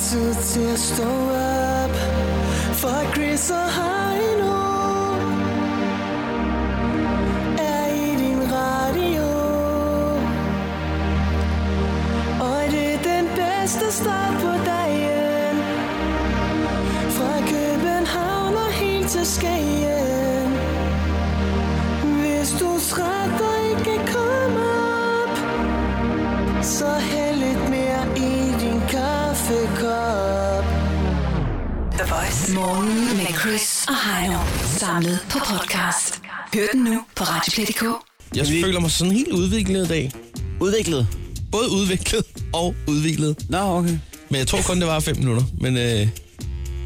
[0.00, 1.10] tid til at stå
[1.82, 1.94] op.
[2.72, 3.97] For Chris og ham
[34.98, 36.20] Samlet på podcast.
[36.54, 37.84] Hør den nu på Radioplay.dk.
[38.36, 40.10] Jeg føler mig sådan helt udviklet i dag.
[40.60, 41.06] Udviklet?
[41.52, 43.36] Både udviklet og udviklet.
[43.48, 43.98] Nå, okay.
[44.28, 45.42] Men jeg tror kun, det var 5 minutter.
[45.60, 46.08] Men øh,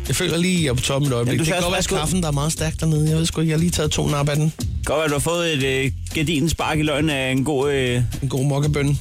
[0.09, 1.29] jeg føler lige, at jeg er på toppen et øjeblik.
[1.33, 3.09] Jamen, du det kan godt være, kaffen der er meget stærk dernede.
[3.11, 4.53] Jeg ved sgu ikke, jeg har lige taget to nap af den.
[4.85, 7.73] Godt, at du har fået et øh, gedin spark i løgn af en god...
[7.73, 8.97] Øh, En god mokkabønne.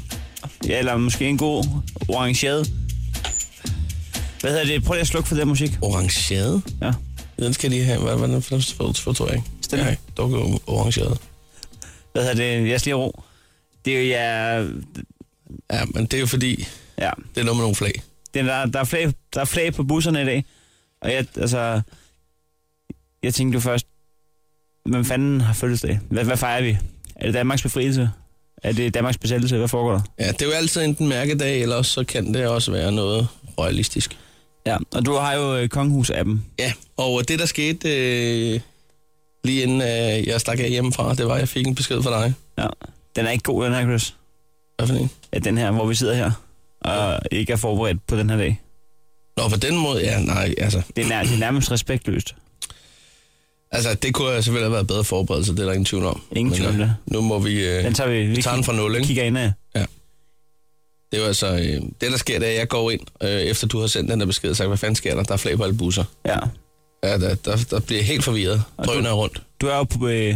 [0.67, 1.63] ja, eller måske en god
[2.07, 2.71] orangeret.
[4.41, 4.83] Hvad hedder det?
[4.83, 5.71] Prøv lige at slukke for den musik.
[5.81, 6.61] Orangeret.
[6.81, 6.91] Ja.
[7.41, 8.01] Den skal de have.
[8.01, 8.59] Hvad var den for
[8.95, 9.47] fotogrering?
[9.61, 9.85] Stemmer.
[9.85, 11.17] Ja, dog orangeret.
[12.13, 12.69] Hvad hedder det?
[12.69, 13.23] Jeg skal ro.
[13.85, 14.57] Det er jo, ja...
[15.73, 16.67] Ja, men det er jo fordi,
[16.97, 18.01] Ja, det er noget med nogle flag.
[18.33, 20.45] det er, der, der, er flag, der er flag på busserne i dag.
[21.01, 21.81] Og jeg, altså...
[23.23, 23.85] Jeg tænkte jo først,
[24.85, 25.99] hvem fanden har fødselsdag?
[26.09, 26.77] Hvad, hvad fejrer vi?
[27.15, 28.09] Er det Danmarks befrielse?
[28.63, 29.57] Er det Danmarks besættelse?
[29.57, 30.01] Hvad foregår der?
[30.19, 34.17] Ja, det er jo altid enten mærkedag, eller så kan det også være noget royalistisk.
[34.65, 36.37] Ja, og du har jo øh, Kongehus-appen.
[36.59, 37.89] Ja, og det der skete
[38.53, 38.59] øh,
[39.43, 42.23] lige inden øh, jeg stak af hjemmefra, det var, at jeg fik en besked fra
[42.23, 42.33] dig.
[42.57, 42.67] Ja.
[43.15, 44.15] Den er ikke god, den her, Chris.
[44.77, 45.09] Hvad for en?
[45.33, 46.31] Ja, den her, hvor vi sidder her.
[46.81, 48.61] Og ikke er forberedt på den her dag.
[49.37, 50.81] Nå, på den måde, ja, nej, altså.
[50.95, 52.35] Det er, nær, det er nærmest respektløst.
[53.71, 56.05] Altså, det kunne jeg selvfølgelig have været bedre forberedt, så det er der ingen tvivl
[56.05, 56.21] om.
[56.31, 56.95] Ingen tvivl om øh, det.
[57.05, 57.67] Nu må vi...
[57.67, 59.07] Øh, Den tager vi, vi vi tager den fra nul, ikke?
[59.07, 59.51] kigger ind af.
[61.11, 61.47] Det er jo altså...
[61.47, 64.11] Øh, det, der sker, det er, at jeg går ind, øh, efter du har sendt
[64.11, 65.23] den der besked, og sagt, hvad fanden sker der?
[65.23, 66.03] Der er flag på alle busser.
[66.25, 66.37] Ja.
[67.03, 68.63] Ja, der, der, der bliver helt forvirret.
[68.77, 69.41] Og du- Drøner rundt.
[69.61, 70.35] Du er jo på øh,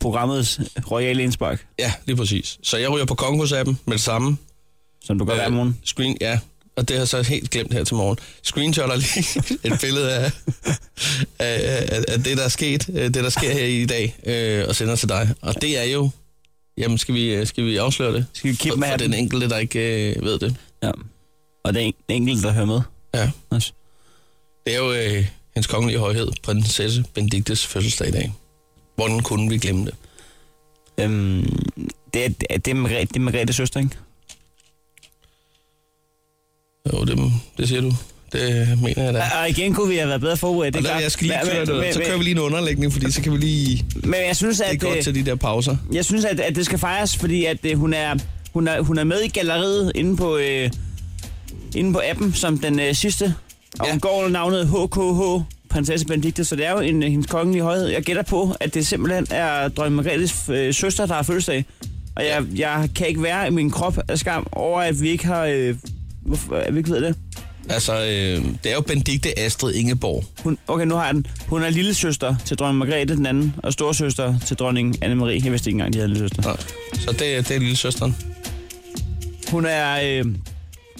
[0.00, 2.58] programmets royale indspark, Ja, lige præcis.
[2.62, 4.36] Så jeg ryger på Kongos-appen med det samme.
[5.04, 5.78] som du gør hver morgen.
[5.84, 6.38] Screen, ja.
[6.76, 8.18] Og det har jeg så helt glemt her til morgen.
[8.42, 9.40] Screenshotter lige
[9.74, 10.32] et billede af,
[11.38, 14.64] af, af, af det, der er sket, øh, det, der sker her i dag, øh,
[14.68, 15.34] og sender til dig.
[15.40, 16.10] Og det er jo...
[16.78, 18.26] Jamen, skal vi, øh, skal vi afsløre det?
[18.32, 19.12] Skal vi kippe for, med for hatten?
[19.12, 20.56] den enkelte, der ikke øh, ved det.
[20.82, 20.90] Ja.
[21.64, 22.80] Og det er en enkelt, der hører med.
[23.14, 23.30] Ja.
[23.50, 23.72] Også.
[24.66, 28.32] Det er jo øh, hendes kongelige højhed, prinsesse Benediktes fødselsdag i dag.
[28.96, 29.94] Hvordan kunne vi glemme det?
[31.00, 31.66] Øhm,
[32.14, 33.96] det, er, det, er, det, er Margrethe, det er Margrethes søster, ikke?
[36.92, 37.92] Jo, det, det siger du.
[38.32, 39.22] Det mener jeg da.
[39.42, 40.74] Og- igen kunne vi have været bedre forberedt.
[40.74, 41.94] Det er der, jeg skal lige køre noget.
[41.94, 43.84] Så kører vi lige en underlægning, fordi så kan vi lige...
[44.04, 45.76] Men jeg synes, Det er at, godt øh, til de der pauser.
[45.92, 48.14] jeg synes, at, at det skal fejres, fordi at, øh, hun, er,
[48.52, 50.70] hun, er, hun er med i galleriet inde på, øh,
[51.76, 53.34] inde på appen som den øh, sidste.
[53.78, 53.90] Og Ja.
[53.92, 57.62] hun går under navnet HKH, prinsesse Benedikte, så det er jo en, øh, hendes kongelige
[57.62, 57.86] højhed.
[57.86, 61.64] Jeg gætter på, at det simpelthen er dronning Margrethes øh, søster, der har fødselsdag.
[62.16, 65.26] Og jeg, jeg kan ikke være i min krop af skam over, at vi ikke
[65.26, 65.44] har...
[65.44, 65.74] Øh,
[66.22, 67.14] hvorfor, at vi ikke ved det.
[67.70, 70.24] Altså, øh, det er jo Benedikte Astrid Ingeborg.
[70.42, 71.26] Hun, okay, nu har jeg den.
[71.46, 75.44] Hun er lille søster til dronning Margrethe den anden, og storsøster til dronning Anne-Marie.
[75.44, 76.42] Jeg vidste ikke engang, de havde lille søster.
[76.42, 76.56] Nej.
[76.94, 78.16] Så det, det er lille søsteren.
[79.50, 80.24] Hun er, øh,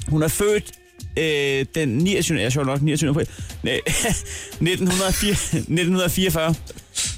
[0.09, 0.73] hun er født
[1.19, 2.39] øh, den 29.
[2.39, 3.11] Ja, sjovt nok, 29.
[3.11, 3.27] april.
[3.63, 6.55] Nej, 1904, 1944.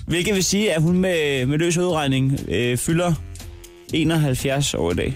[0.06, 3.14] Hvilket vil sige, at hun med, med løs udregning øh, fylder
[3.92, 5.14] 71 år i dag.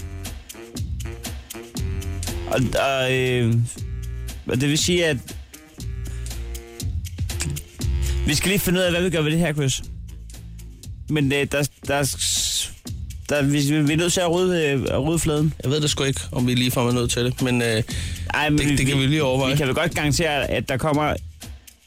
[2.47, 3.55] Og, og, øh,
[4.47, 5.17] og det vil sige, at
[8.27, 9.83] vi skal lige finde ud af, hvad vi gør ved det her, Chris.
[11.09, 12.17] Men øh, der, der,
[13.29, 15.55] der, vi, vi er nødt til at rydde, øh, at rydde fladen.
[15.65, 17.83] Jeg ved det sgu ikke, om vi lige får nødt til det, men øh,
[18.35, 19.51] Ej, men det, det kan vi lige overveje.
[19.53, 21.15] Vi kan vel godt garantere, at der kommer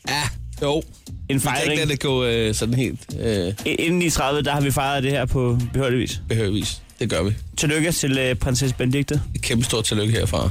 [0.08, 0.24] Ja,
[0.62, 0.78] jo.
[0.78, 0.86] en Vi
[1.28, 1.78] kan ikke fejring.
[1.80, 5.12] lade det gå øh, sådan helt øh, Inden i 30, der har vi fejret det
[5.12, 6.22] her på behørlig vis.
[6.30, 6.82] behørvis.
[7.00, 7.34] Det gør vi.
[7.58, 9.22] Tillykke til øh, prinsesse Benedikte.
[9.36, 10.50] Et kæmpe stort tillykke herfra.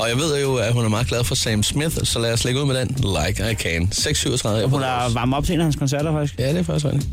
[0.00, 2.44] Og jeg ved jo, at hun er meget glad for Sam Smith, så lad os
[2.44, 2.88] lægge ud med den.
[2.88, 3.88] Like I can.
[3.94, 4.48] 6.37.
[4.48, 6.38] Og hun har varmet op til en af hans koncerter, faktisk.
[6.38, 7.08] Ja, det er faktisk rigtigt.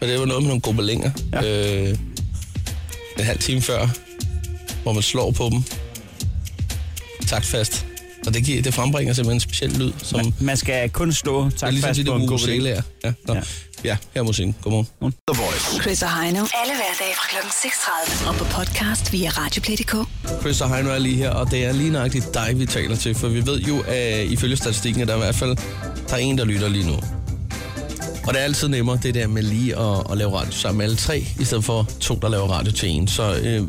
[0.00, 1.10] Men det var noget med nogle gobelinger.
[1.32, 1.42] Ja.
[1.44, 1.82] Ja.
[1.82, 1.98] Øh,
[3.18, 3.88] en halv time før,
[4.82, 5.64] hvor man slår på dem.
[7.26, 7.86] Taktfast.
[8.26, 11.44] Og det, giver, det frembringer simpelthen en speciel lyd, som Man, man skal kun slå
[11.46, 12.38] er tak ligesom fast på en god.
[12.48, 12.82] Ja.
[13.04, 13.12] Ja.
[13.28, 13.40] ja.
[13.84, 14.56] ja, her er musikken.
[14.62, 15.14] Godmorgen.
[15.32, 15.82] The Voice.
[15.82, 16.38] Chris og Heino.
[16.38, 17.46] Alle hverdage fra kl.
[17.46, 18.28] 6.30.
[18.28, 19.94] Og på podcast via Radioplay.dk.
[20.40, 23.14] Chris og Heino er lige her, og det er lige nøjagtigt dig, vi taler til,
[23.14, 25.56] for vi ved jo, at ifølge statistikken, at der er i hvert fald
[26.08, 27.19] der er en, der lytter lige nu.
[28.26, 30.84] Og det er altid nemmere, det der med lige at, at lave radio sammen med
[30.84, 33.08] alle tre, i stedet for to, der laver radio til en.
[33.08, 33.62] Så øh, jeg,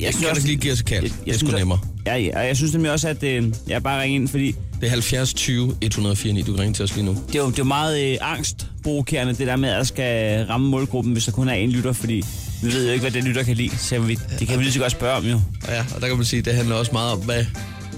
[0.00, 1.04] jeg synes også- lige give os kald.
[1.04, 1.78] Jeg, Det er sgu nemmere.
[2.06, 4.86] Ja, ja, og jeg synes nemlig også, at øh, jeg bare ringer ind, fordi Det
[4.86, 7.16] er 70 20 104 9, du kan ringe til os lige nu.
[7.26, 10.44] Det er jo, det er jo meget øh, angstprovokerende, det der med, at der skal
[10.46, 12.22] ramme målgruppen, hvis der kun er en lytter, fordi
[12.62, 13.78] vi ved jo ikke, hvad den lytter kan lide.
[13.78, 15.40] Så vi, det kan vi lige så godt spørge om, jo.
[15.68, 17.44] Ja, og der kan man sige, det handler også meget om, hvad,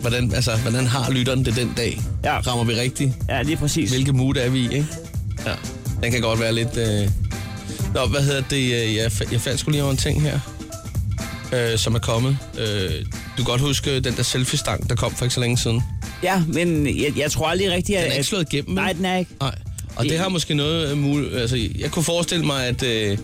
[0.00, 2.00] hvordan, altså, hvordan har lytteren det den dag?
[2.24, 2.38] Ja.
[2.40, 3.12] Rammer vi rigtigt?
[3.28, 3.90] Ja, lige præcis.
[3.90, 4.86] Hvilke mood er vi i, ikke?
[5.46, 5.52] Ja,
[6.02, 6.76] den kan godt være lidt...
[6.76, 7.08] Øh...
[7.94, 8.70] Nå, hvad hedder det?
[8.96, 10.40] Jeg, jeg faldt sgu lige over en ting her,
[11.52, 12.38] øh, som er kommet.
[12.58, 15.82] Øh, du kan godt huske den der selfie-stang, der kom for ikke så længe siden.
[16.22, 18.04] Ja, men jeg, jeg tror aldrig rigtigt, at...
[18.04, 18.74] Den er ikke slået igennem?
[18.74, 19.30] Nej, den er ikke.
[19.40, 19.54] Nej.
[19.96, 21.34] Og det har måske noget øh, mul...
[21.34, 23.18] Altså, jeg kunne forestille mig, at øh,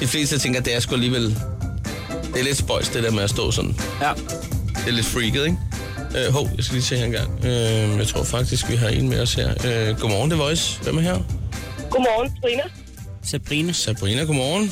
[0.00, 1.36] de fleste tænker, at det er sgu alligevel...
[2.32, 3.76] Det er lidt spøjs, det der med at stå sådan.
[4.02, 4.12] Ja.
[4.74, 5.56] Det er lidt freaket, ikke?
[6.26, 7.44] Øh, hov, jeg skal lige se her engang.
[7.44, 9.50] Øh, jeg tror faktisk, vi har en med os her.
[9.50, 10.78] Øh, godmorgen, The Voice.
[10.82, 11.18] Hvem er her?
[11.90, 12.62] Godmorgen, Trina.
[13.22, 13.72] Sabrina.
[13.72, 14.70] Sabrina, godmorgen.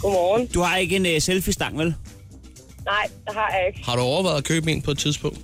[0.00, 0.46] Godmorgen.
[0.46, 1.94] Du har ikke en uh, selfie-stang, vel?
[2.84, 3.88] Nej, det har jeg ikke.
[3.88, 5.38] Har du overvejet at købe en på et tidspunkt?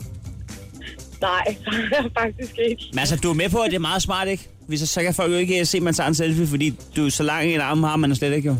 [1.20, 2.82] Nej, det har jeg faktisk ikke.
[2.92, 4.48] Men altså, du er med på, at det er meget smart, ikke?
[4.68, 6.74] Hvis så, så kan folk jo ikke øh, se, at man tager en selfie, fordi
[6.96, 8.56] du er så lang en arm har man slet ikke, jo.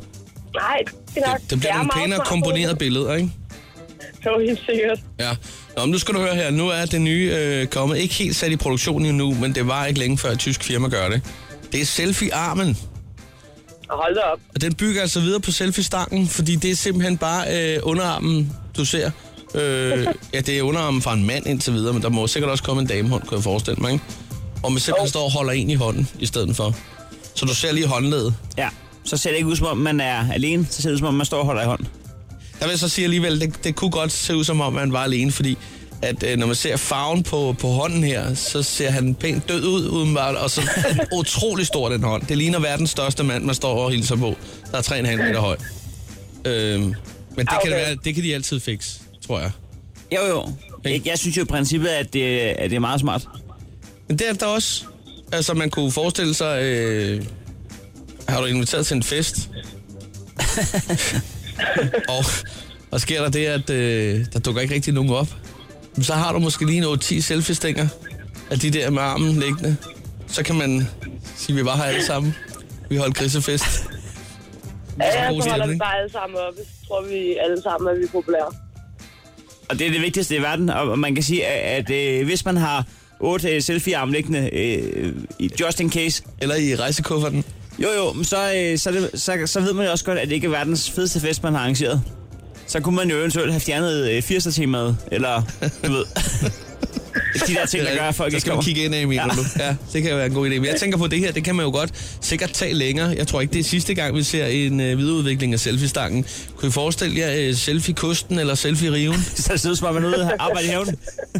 [0.55, 0.78] Nej,
[1.14, 1.40] det er nok.
[1.40, 2.26] Det, det bliver er nogle pænere smart.
[2.28, 3.31] komponerede billeder, ikke?
[4.26, 5.00] Jo, helt sikkert.
[5.20, 5.31] Ja.
[5.76, 6.50] Nå, men nu skal du høre her.
[6.50, 7.99] Nu er det nye øh, kommet.
[7.99, 10.88] Ikke helt sat i produktion endnu, men det var ikke længe før et tysk firma
[10.88, 11.22] gør det.
[11.73, 12.79] Det er selfie-armen.
[13.88, 14.38] Og hold da op.
[14.55, 18.85] Og den bygger altså videre på selfie-stangen, fordi det er simpelthen bare øh, underarmen, du
[18.85, 19.11] ser.
[19.55, 22.65] Øh, ja, det er underarmen fra en mand indtil videre, men der må sikkert også
[22.65, 24.05] komme en damehånd, kunne jeg forestille mig, ikke?
[24.62, 26.75] Og man simpelthen står og holder en i hånden i stedet for.
[27.35, 28.35] Så du ser lige håndledet.
[28.59, 28.69] Ja.
[29.05, 30.67] Så ser det ikke ud, som om man er alene.
[30.70, 31.85] Så ser det ud, som om man står og holder i hånd.
[32.61, 34.93] Der vil jeg så sige alligevel, det, det kunne godt se ud som om, man
[34.93, 35.59] var alene, fordi
[36.02, 39.64] at øh, når man ser farven på, på hånden her, så ser han pænt død
[39.64, 42.26] ud udenbart, og så er den utrolig stor, den hånd.
[42.26, 44.36] Det ligner verdens største mand, man står og hilser på.
[44.70, 45.56] Der er 3,5 meter høj.
[46.44, 46.96] Øhm, men det,
[47.38, 47.70] Ah, kan det, okay.
[47.70, 49.50] være, det kan de altid fikse, tror jeg.
[50.14, 50.52] Jo, jo.
[50.84, 53.28] Jeg, jeg synes jo i princippet, at det, at det er meget smart.
[54.08, 54.84] Men derefter også,
[55.32, 57.24] altså man kunne forestille sig, øh,
[58.28, 59.50] har du inviteret til en fest?
[62.08, 62.24] og,
[62.90, 65.28] og sker der det, at øh, der dukker ikke rigtig nogen op?
[66.02, 67.88] Så har du måske lige noget 10 selfie-stænger
[68.50, 69.76] af de der med armen liggende.
[70.26, 70.88] Så kan man
[71.36, 72.34] sige, at vi var her alle sammen.
[72.90, 73.64] Vi holdt grisefest.
[75.00, 76.54] Ja, god så holder vi bare alle sammen op.
[76.56, 78.52] Så tror vi alle sammen, at vi er populære.
[79.68, 82.44] Og det er det vigtigste i verden, og man kan sige, at, at øh, hvis
[82.44, 82.84] man har
[83.20, 87.44] otte øh, selfie-arm liggende, øh, i- just in case, Eller i rejsekufferten.
[87.78, 90.28] jo jo, men så, øh, så, det, så, så ved man jo også godt, at
[90.28, 92.02] det ikke er verdens fedeste fest, man har arrangeret.
[92.69, 95.43] Så kunne man jo eventuelt have fjernet øh, 80'er-temaet, eller
[95.87, 96.05] du ved,
[97.49, 99.23] de der ting, der gør, at folk så ikke skal man kigge ind af, mener
[99.25, 99.29] Ja.
[99.43, 99.43] du?
[99.59, 100.55] Ja, det kan være en god idé.
[100.55, 103.15] Men jeg tænker på det her, det kan man jo godt sikkert tage længere.
[103.19, 106.25] Jeg tror ikke, det er sidste gang, vi ser en øh, videreudvikling af selfie-stangen.
[106.56, 109.17] Kunne I forestille jer øh, selfie-kosten eller selfie-riven?
[109.37, 110.97] Så det som om, man er ude og arbejde i haven.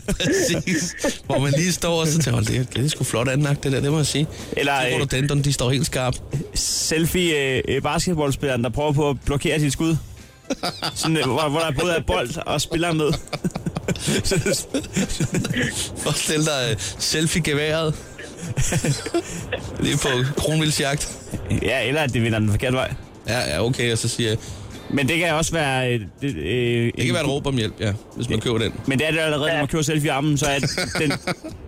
[0.07, 0.95] Præcis.
[1.27, 3.73] Hvor man lige står og så tænker, det, er- det er sgu flot anlagt, det
[3.73, 4.27] der, det må jeg sige.
[4.57, 6.15] Eller De øh, rhododendron, de står helt skarp.
[6.55, 9.97] selfie øh, øh, der prøver på at blokere sit skud.
[10.95, 13.13] Sådan, øh, hvor, hvor der både er bold og spiller med.
[15.97, 17.95] Forestil dig øh, selfie-geværet.
[19.81, 21.19] lige på kronvildsjagt.
[21.63, 22.95] ja, eller at det vinder den forkerte vej.
[23.29, 24.39] Ja, ja, okay, og så siger jeg,
[24.91, 25.93] Men det kan også være...
[25.95, 28.73] Øh, det, øh, det kan være et råb om hjælp, ja, hvis man køber den.
[28.87, 30.59] Men det er det allerede, når man køber selfie i armen, så er
[30.99, 31.13] den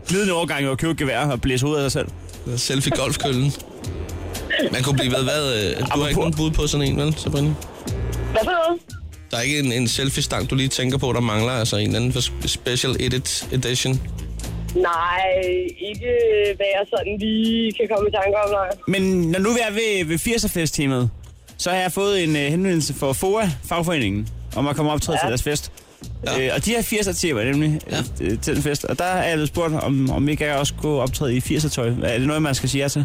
[0.09, 2.05] glidende overgang jo at købe et gevær og blæse hovedet af sig
[2.47, 2.59] selv.
[2.59, 3.53] Selfie-golfkøllen.
[4.73, 5.75] Man kunne blive ved, hvad?
[5.95, 7.55] Du har ikke nogen bud på sådan en, vel, Sabrina?
[8.31, 8.81] Hvad for noget?
[9.31, 11.97] Der er ikke en, en selfie-stang, du lige tænker på, der mangler, altså en eller
[11.99, 14.01] anden for special edit edition.
[14.75, 15.21] Nej,
[15.79, 16.07] ikke
[16.57, 18.69] hvad jeg sådan lige kan komme i tanke om, nej.
[18.89, 21.11] Men når nu vi er ved, ved 80'er-fest-temaet,
[21.59, 25.27] så har jeg fået en uh, henvendelse fra FOA, fagforeningen, om at komme optræde ja.
[25.27, 25.73] Til deres fest.
[26.27, 26.47] Ja.
[26.47, 27.97] Øh, og de har 80'er-temaer nemlig Ja.
[28.21, 28.37] ja.
[28.43, 28.85] til den fest.
[28.85, 31.89] Og der er jeg blevet spurgt, om, om ikke jeg også kunne optræde i 80'er-tøj.
[32.03, 33.05] Er det noget, man skal sige ja til?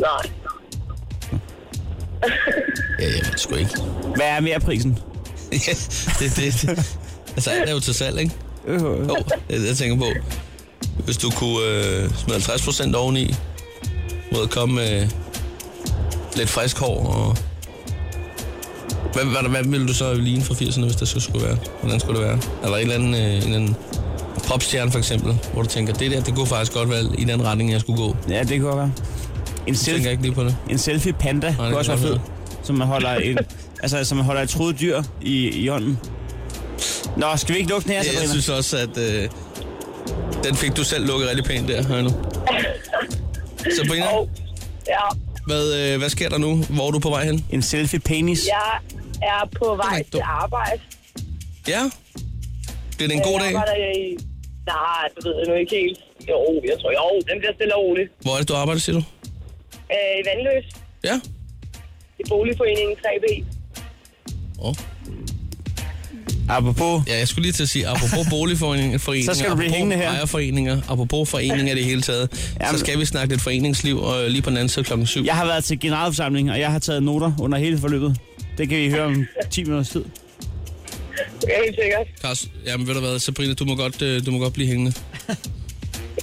[0.00, 0.30] Nej.
[2.98, 3.70] Ja, jeg ved sgu ikke.
[4.16, 4.98] Hvad er mere prisen?
[5.66, 5.72] ja,
[6.18, 6.96] det, det, det.
[7.36, 8.34] Altså, alt er jo til salg, ikke?
[8.66, 9.16] Øh, Jo,
[9.50, 10.12] det, jeg tænker på.
[11.04, 13.34] Hvis du kunne øh, smide 50 procent oveni,
[14.32, 15.08] mod at komme med
[16.36, 17.36] lidt frisk hår og...
[19.12, 21.56] Hvad, hvad, hvad ville du så ligne for 80'erne, hvis det så skulle være?
[21.80, 22.38] Hvordan skulle det være?
[22.64, 23.76] Eller en eller anden, øh, en eller anden
[24.48, 27.44] popstjerne for eksempel, hvor du tænker, det der, det kunne faktisk godt være i den
[27.44, 28.16] retning, jeg skulle gå.
[28.28, 28.92] ja, det kunne være.
[29.66, 30.56] En, Jeg tænker selfie, ikke lige på det.
[30.70, 32.18] en selfie panda det kunne også være fed.
[32.62, 33.38] Som man holder en,
[33.82, 35.98] altså, som man holder et troet dyr i, i hånden.
[37.16, 38.30] Nå, skal vi ikke lukke den her, Ja, jeg Sabrina?
[38.32, 39.28] synes også, at øh,
[40.44, 42.10] den fik du selv lukket rigtig pænt der, hør nu.
[43.76, 44.28] Sabrina, Og
[44.88, 45.00] ja,
[45.46, 46.56] hvad, øh, hvad sker der nu?
[46.56, 47.44] Hvor er du på vej hen?
[47.50, 48.40] En selfie penis.
[48.46, 48.78] jeg
[49.22, 50.80] er på vej ikke til arbejde.
[51.68, 51.80] Ja?
[52.96, 53.48] Bliver det en god jeg dag?
[53.56, 54.16] arbejder i...
[54.66, 55.98] Nej, det ved jeg nu ikke helt.
[56.28, 56.38] Jo,
[56.70, 58.10] jeg tror, jo, den bliver stille og roligt.
[58.22, 59.04] Hvor er det, du arbejder, siger du?
[59.92, 60.64] Øh, I Vandløs,
[61.04, 61.20] Ja.
[62.18, 63.44] i Boligforeningen 3B.
[64.58, 64.74] Oh.
[66.48, 69.66] Apropos, Ja, jeg skulle lige til at sige, apropos boligforeninger, foreninger, Så skal du blive
[69.68, 70.10] apropos hængende her.
[70.10, 72.78] ejerforeninger, apropos foreninger i det hele taget, så Jamen.
[72.78, 75.22] skal vi snakke lidt foreningsliv og lige på den anden side klokken syv.
[75.24, 78.16] jeg har været til generalforsamling, og jeg har taget noter under hele forløbet.
[78.58, 80.04] Det kan vi høre om 10 minutters tid.
[81.48, 82.06] Ja, helt sikkert.
[82.20, 84.92] Kars, jamen ved du hvad, Sabrina, du må godt, øh, du må godt blive hængende.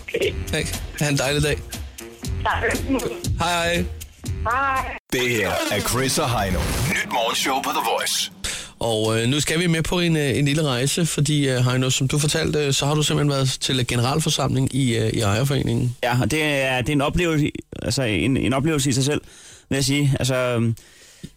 [0.01, 0.31] Okay.
[0.53, 0.65] Hey,
[0.99, 1.57] ha' en dejlig dag.
[2.43, 2.69] Hej
[3.39, 3.85] hej.
[4.43, 4.97] Hej.
[5.13, 6.59] Det her er Chris og Heino.
[6.89, 8.31] Nyt morgenshow på The Voice.
[8.79, 11.89] Og øh, nu skal vi med på en, øh, en lille rejse, fordi øh, Heino,
[11.89, 15.95] som du fortalte, øh, så har du simpelthen været til generalforsamling i, øh, i ejerforeningen.
[16.03, 19.21] Ja, og det er, det er en, oplevelse, altså en, en oplevelse i sig selv,
[19.69, 20.15] vil jeg sige.
[20.19, 20.71] Altså,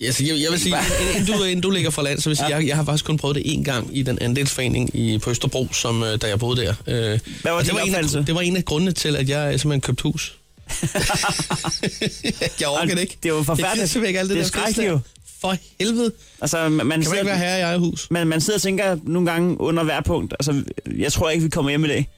[0.02, 0.76] Altså, jeg, jeg vil sige,
[1.16, 3.04] inden du, inden du ligger fra land, så vil jeg sige, jeg, jeg har faktisk
[3.04, 6.38] kun prøvet det én gang i den andelsforening i, på Østerbro, som, øh, da jeg
[6.38, 6.74] boede der.
[6.86, 6.94] Øh,
[7.42, 9.80] Hvad var det, var en af, det var en af grundene til, at jeg simpelthen
[9.80, 10.36] købte hus.
[12.60, 13.18] jeg orker det ikke.
[13.22, 13.94] Det er jo forfærdeligt.
[13.96, 14.98] Jeg ikke alt det, Det er skrækkeligt jo.
[15.40, 16.12] For helvede.
[16.40, 18.06] altså man, man, Kan man sidder, ikke være herre i eget hus?
[18.10, 20.32] man, man sidder og tænker nogle gange under hver punkt.
[20.40, 20.62] Altså,
[20.98, 22.08] jeg tror ikke, vi kommer hjem i dag.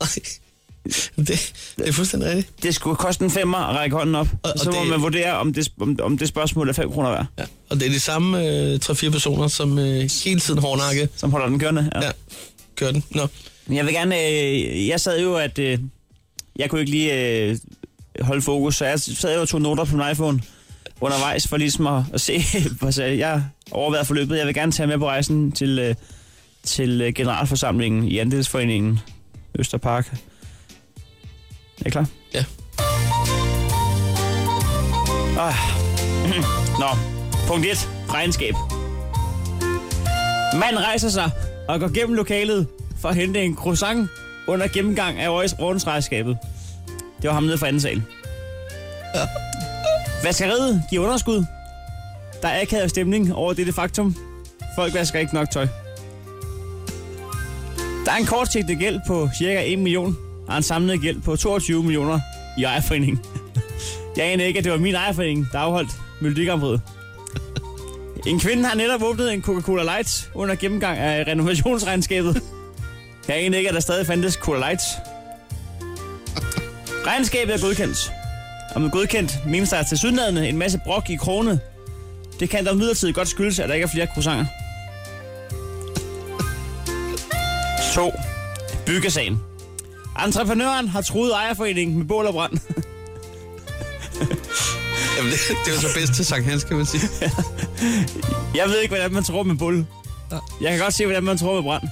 [1.16, 2.62] det, det er fuldstændig rigtigt.
[2.62, 4.26] Det skulle koste en femmer at række hånden op.
[4.32, 6.72] Og- Og, og så må det- man vurdere, om det, om, om det spørgsmål er
[6.72, 7.44] 5 kroner værd, Ja.
[7.68, 11.46] Og det er de samme øh, 3-4 personer, som øh, hele tiden hårdnakke som holder
[11.48, 11.90] den kørende.
[11.94, 12.04] Ja.
[12.06, 12.10] ja,
[12.76, 13.04] kører den.
[13.10, 13.26] Nå.
[13.66, 14.28] Men jeg vil gerne...
[14.30, 15.58] Øh, jeg sad jo, at...
[15.58, 15.78] Øh,
[16.58, 17.56] jeg kunne ikke lige øh,
[18.20, 20.42] holde fokus, så jeg sad jo og tog noter på min iPhone
[21.00, 22.32] undervejs for ligesom at, at se,
[22.82, 24.38] altså, jeg overvejet forløbet.
[24.38, 25.94] Jeg vil gerne tage med på rejsen til, øh,
[26.62, 29.00] til øh, generalforsamlingen i Andelsforeningen
[29.58, 30.12] Østerpark.
[31.80, 32.06] Er I klar?
[32.34, 32.44] Ja.
[35.38, 35.54] Ah.
[36.80, 36.86] Nå,
[37.46, 37.88] punkt 1.
[38.08, 38.54] Regnskab.
[40.60, 41.30] Manden rejser sig
[41.68, 42.66] og går gennem lokalet
[43.00, 44.10] for at hente en croissant
[44.46, 46.38] under gennemgang af årets ordensregnskabet.
[47.26, 48.02] Det var ham nede fra anden sal.
[50.24, 51.44] Vaskeriet giver underskud.
[52.42, 54.16] Der er akavet stemning over dette faktum.
[54.74, 55.66] Folk vasker ikke nok tøj.
[58.04, 60.16] Der er en kortsigtet gæld på cirka 1 million,
[60.48, 62.20] og en samlet gæld på 22 millioner
[62.58, 63.20] i ejerforeningen.
[64.16, 65.90] Jeg aner ikke, at det var min ejerforening, der afholdt
[66.20, 66.80] Melodikampriet.
[68.26, 72.42] En kvinde har netop åbnet en Coca-Cola Light under gennemgang af renovationsregnskabet.
[73.28, 74.84] Jeg aner ikke, at der stadig fandtes Cola Lights.
[77.06, 78.12] Regnskabet er godkendt.
[78.74, 81.60] Og med godkendt menes der til sydlandene en masse brok i krone.
[82.40, 84.46] Det kan dog midlertidigt godt skyldes, at der ikke er flere croissanter.
[87.94, 88.12] 2.
[88.86, 89.40] Byggesagen.
[90.24, 92.52] Entreprenøren har truet ejerforeningen med bål og brand.
[95.16, 97.02] Jamen, det, det er jo så bedst til Sankt Hans, kan man sige.
[98.58, 99.86] Jeg ved ikke, hvordan man tror med bål.
[100.60, 101.82] Jeg kan godt se, hvordan man tror med brand.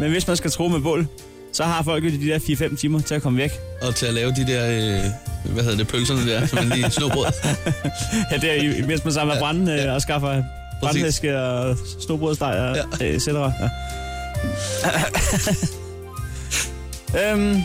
[0.00, 1.08] Men hvis man skal tro med bål,
[1.60, 3.50] så har folk jo de der 4-5 timer til at komme væk.
[3.82, 6.90] Og til at lave de der, øh, hvad hedder det, pølserne der, som man lige
[6.90, 7.26] snobrød.
[8.30, 10.42] Ja, det er mens man samler brand øh, og skaffer
[10.80, 12.82] brandlæske og snobrødsteg og Ja.
[13.00, 13.14] ja.
[13.14, 13.52] et cetera.
[17.14, 17.32] Ja.
[17.32, 17.62] øhm.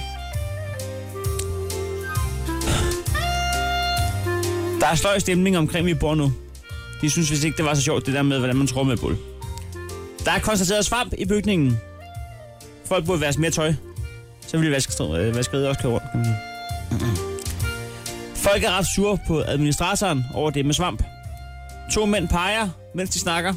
[4.79, 6.33] Der er sløj stemning omkring, vi bor nu.
[7.01, 8.97] De synes vist ikke, det var så sjovt, det der med, hvordan man tror med
[8.97, 9.17] bål.
[10.25, 11.77] Der er konstateret svamp i bygningen.
[12.85, 13.73] Folk burde vaske mere tøj.
[14.55, 14.75] Så ville
[15.35, 16.05] vaskeriet øh, også køre rundt.
[16.13, 16.25] Mm.
[18.35, 21.03] Folk er ret sure på administratoren over det med svamp.
[21.91, 23.53] To mænd peger, mens de snakker.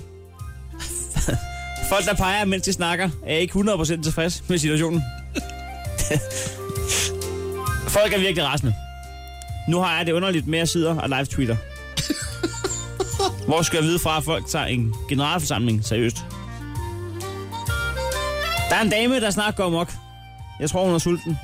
[1.90, 5.02] Folk, der peger, mens de snakker, er ikke 100% tilfreds med situationen.
[7.88, 8.75] Folk er virkelig rasende.
[9.69, 11.57] Nu har jeg det underligt mere sider og live-tweeter.
[13.47, 16.17] Hvor skal jeg vide fra, at folk tager en generalforsamling seriøst?
[18.71, 19.93] Der er en dame, der snart går mok.
[20.61, 21.38] Jeg tror, hun er sulten.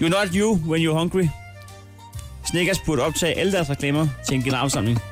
[0.00, 1.28] You're not you when you're hungry.
[2.46, 4.98] Snickers burde optage alle deres reklamer til en generalforsamling.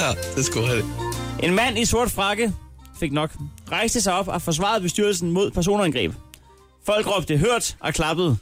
[0.00, 0.86] Ja, det skulle have det.
[1.42, 2.52] En mand i sort frakke
[3.00, 3.30] fik nok.
[3.72, 6.12] Rejste sig op og forsvarede bestyrelsen mod personangreb.
[6.86, 8.36] Folk råbte hørt og klappede.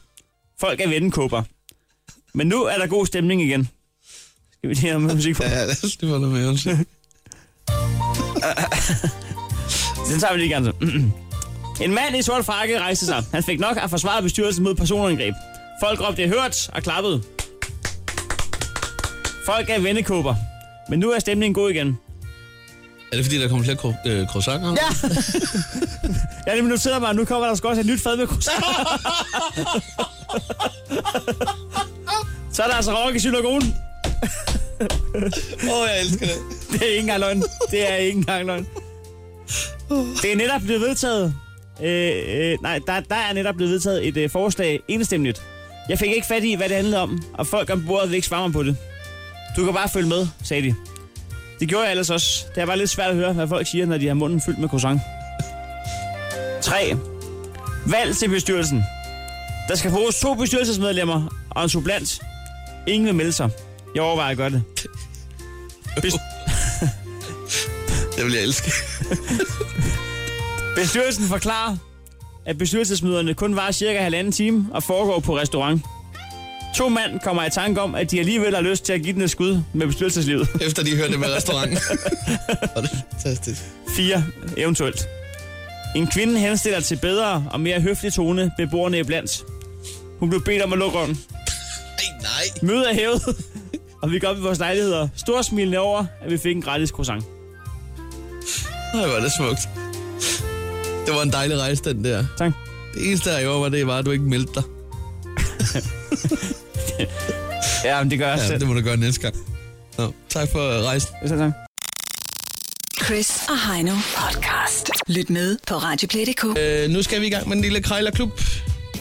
[0.60, 1.42] Folk er vendekåber.
[2.34, 3.68] Men nu er der god stemning igen.
[4.52, 5.42] Skal vi lige have med musik på?
[5.42, 6.46] Ja, lige få noget med.
[10.10, 10.72] Den tager vi lige gerne så.
[11.80, 13.24] En mand i sort frakke rejste sig.
[13.32, 15.34] Han fik nok at forsvare bestyrelsen mod personangreb.
[15.82, 17.22] Folk råbte hørt og klappede.
[19.46, 20.34] Folk er vendekåber.
[20.88, 21.98] Men nu er stemningen god igen.
[23.12, 24.68] Er det fordi, der kommer flere cro- øh, croissanter?
[24.68, 25.08] Ja!
[26.46, 28.64] Jeg har nemlig noteret mig, at nu kommer der også et nyt fad med croissant.
[32.52, 33.74] Så er der altså rock i synagogen.
[35.64, 36.36] Åh, oh, jeg elsker det.
[36.72, 37.42] Det er ikke engang løgn.
[37.70, 38.66] Det er ikke engang løgn.
[40.22, 41.34] Det er netop blevet vedtaget,
[41.82, 45.42] Øh, øh, nej, der, der er netop blevet vedtaget et øh, forslag enstemmigt.
[45.88, 48.26] Jeg fik ikke fat i, hvad det handlede om, og folk om bordet vil ikke
[48.26, 48.76] svare mig på det.
[49.56, 50.74] Du kan bare følge med, sagde de.
[51.60, 52.44] Det gjorde jeg ellers også.
[52.54, 54.58] Det er bare lidt svært at høre, hvad folk siger, når de har munden fyldt
[54.58, 55.00] med croissant.
[56.62, 56.96] 3.
[57.86, 58.84] Valg til bestyrelsen.
[59.68, 62.20] Der skal bruges to bestyrelsesmedlemmer og en supplant.
[62.86, 63.50] Ingen vil melde sig.
[63.94, 64.62] Jeg overvejer at gøre det.
[66.04, 66.20] Bes-
[68.16, 68.70] Det vil jeg elske.
[70.76, 71.76] Bestyrelsen forklarer,
[72.46, 75.82] at bestyrelsesmøderne kun var cirka halvanden time og foregår på restaurant.
[76.76, 79.22] To mand kommer i tanke om, at de alligevel har lyst til at give den
[79.22, 80.48] et skud med bestyrelseslivet.
[80.66, 81.78] Efter de hørte det med restauranten.
[82.48, 83.62] Er fantastisk.
[83.96, 84.24] 4.
[84.56, 85.08] Eventuelt.
[85.96, 89.44] En kvinde henstiller til bedre og mere høflig tone beboerne iblandt.
[90.20, 91.10] Hun blev bedt om at lukke røven.
[91.10, 92.60] Ej, nej.
[92.62, 93.22] Mødet er hævet,
[94.02, 95.08] og vi går op i vores lejligheder.
[95.16, 97.24] Storsmilende over, at vi fik en gratis croissant.
[98.94, 99.68] Ej, hvor er det smukt.
[101.06, 102.24] Det var en dejlig rejse, den der.
[102.38, 102.52] Tak.
[102.94, 104.62] Det eneste, jeg gjorde, var det, var, at du ikke meldte dig.
[107.84, 108.60] Ja, men det gør jeg Ja, selv.
[108.60, 109.34] det må du gøre næste gang.
[109.98, 111.08] Nå, tak for rejsen.
[111.22, 111.52] Ja, tak.
[113.04, 114.90] Chris og Heino podcast.
[115.08, 116.44] Lyt med på Radioplay.dk.
[116.58, 118.40] Øh, nu skal vi i gang med en lille krejlerklub.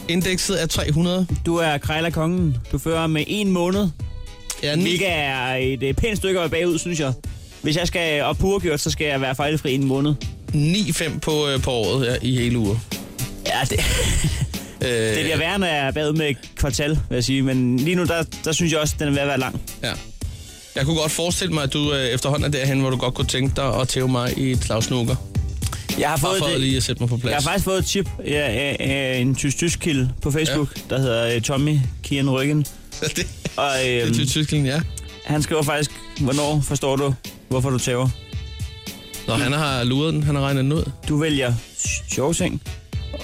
[0.08, 1.26] Indekset er 300.
[1.46, 2.56] Du er krejlerkongen.
[2.72, 3.88] Du fører med en måned.
[4.62, 4.82] Ja, ni.
[4.82, 7.12] Hvilket er et øh, pænt stykke bagud, synes jeg.
[7.62, 10.14] Hvis jeg skal op på så skal jeg være fejlfri en måned.
[10.54, 12.76] 9-5 på, øh, på året ja, i hele uger.
[13.46, 13.80] Ja, det,
[14.84, 17.42] Øh, det bliver værre, når jeg er bagud med kvartal, vil jeg sige.
[17.42, 19.60] Men lige nu, der, der synes jeg også, at den er ved at være lang.
[19.82, 19.92] Ja.
[20.76, 23.26] Jeg kunne godt forestille mig, at du øh, efterhånden er derhen, hvor du godt kunne
[23.26, 25.16] tænke dig at tæve mig i Claus Nukker.
[25.98, 27.30] Jeg har fået det, lige at sætte mig på plads.
[27.30, 30.94] Jeg har faktisk fået et tip af, af, af en tysk-tysk kilde på Facebook, ja.
[30.94, 32.66] der hedder øh, Tommy Kian Ryggen.
[33.00, 34.80] det, det Og er øhm, Tyskland, ja.
[35.24, 37.14] han skriver faktisk, hvornår forstår du,
[37.48, 38.08] hvorfor du tæver.
[39.26, 40.84] Når han har luret den, han har regnet den ud.
[41.08, 41.54] Du vælger
[42.10, 42.62] sjove ting,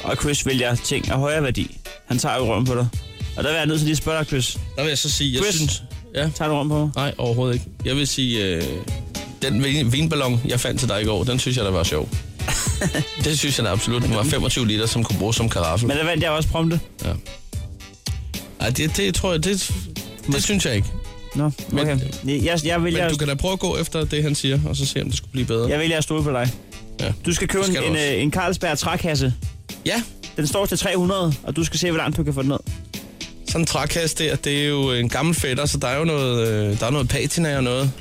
[0.04, 1.76] og Chris vælger ting af højere værdi.
[2.06, 2.88] Han tager jo røven på dig.
[3.36, 4.58] Og der vil jeg nødt til lige at spørge dig, Chris.
[4.76, 5.54] Der vil jeg så sige, jeg Chris.
[5.54, 5.82] synes...
[6.14, 6.90] Ja, Tager du røven på mig?
[6.96, 7.66] nej, overhovedet ikke.
[7.84, 8.62] Jeg vil sige, øh,
[9.42, 12.08] den vin- vinballon, jeg fandt til dig i går, den synes jeg, der var sjov.
[13.24, 14.02] det synes jeg da absolut.
[14.02, 15.88] Den var 25 liter, som kunne bruges som karaffel.
[15.88, 16.80] Men der vandt jeg også prompte.
[18.60, 19.72] Ej, det, det tror jeg, det,
[20.26, 20.88] det synes jeg ikke.
[21.36, 21.98] Nå, Men- okay.
[22.24, 24.76] Jeg, jeg, vælger, Men du kan da prøve at gå efter det, han siger, og
[24.76, 25.68] så se, om det skulle blive bedre.
[25.68, 26.52] jeg vælger at stole på dig.
[27.00, 27.12] Ja.
[27.26, 29.34] Du skal købe skal en, du en, en Carlsberg trækasse.
[29.86, 30.02] Ja,
[30.36, 32.58] Den står til 300, og du skal se, hvor langt du kan få den ned.
[33.48, 36.48] sådan en trækast der, det er jo en gammel fætter, så der er jo noget,
[36.48, 37.92] øh, der er noget patina og noget.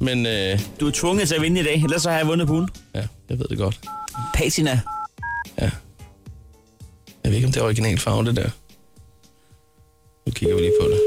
[0.00, 2.46] Men øh, Du er tvunget til at vinde i dag, ellers så har jeg vundet
[2.46, 3.80] på ja, jeg ved det godt.
[4.34, 4.80] Patina.
[5.58, 5.70] Jeg
[7.24, 8.50] ved ikke, om det er original farve, det der.
[10.26, 11.00] Nu kigger vi lige på det.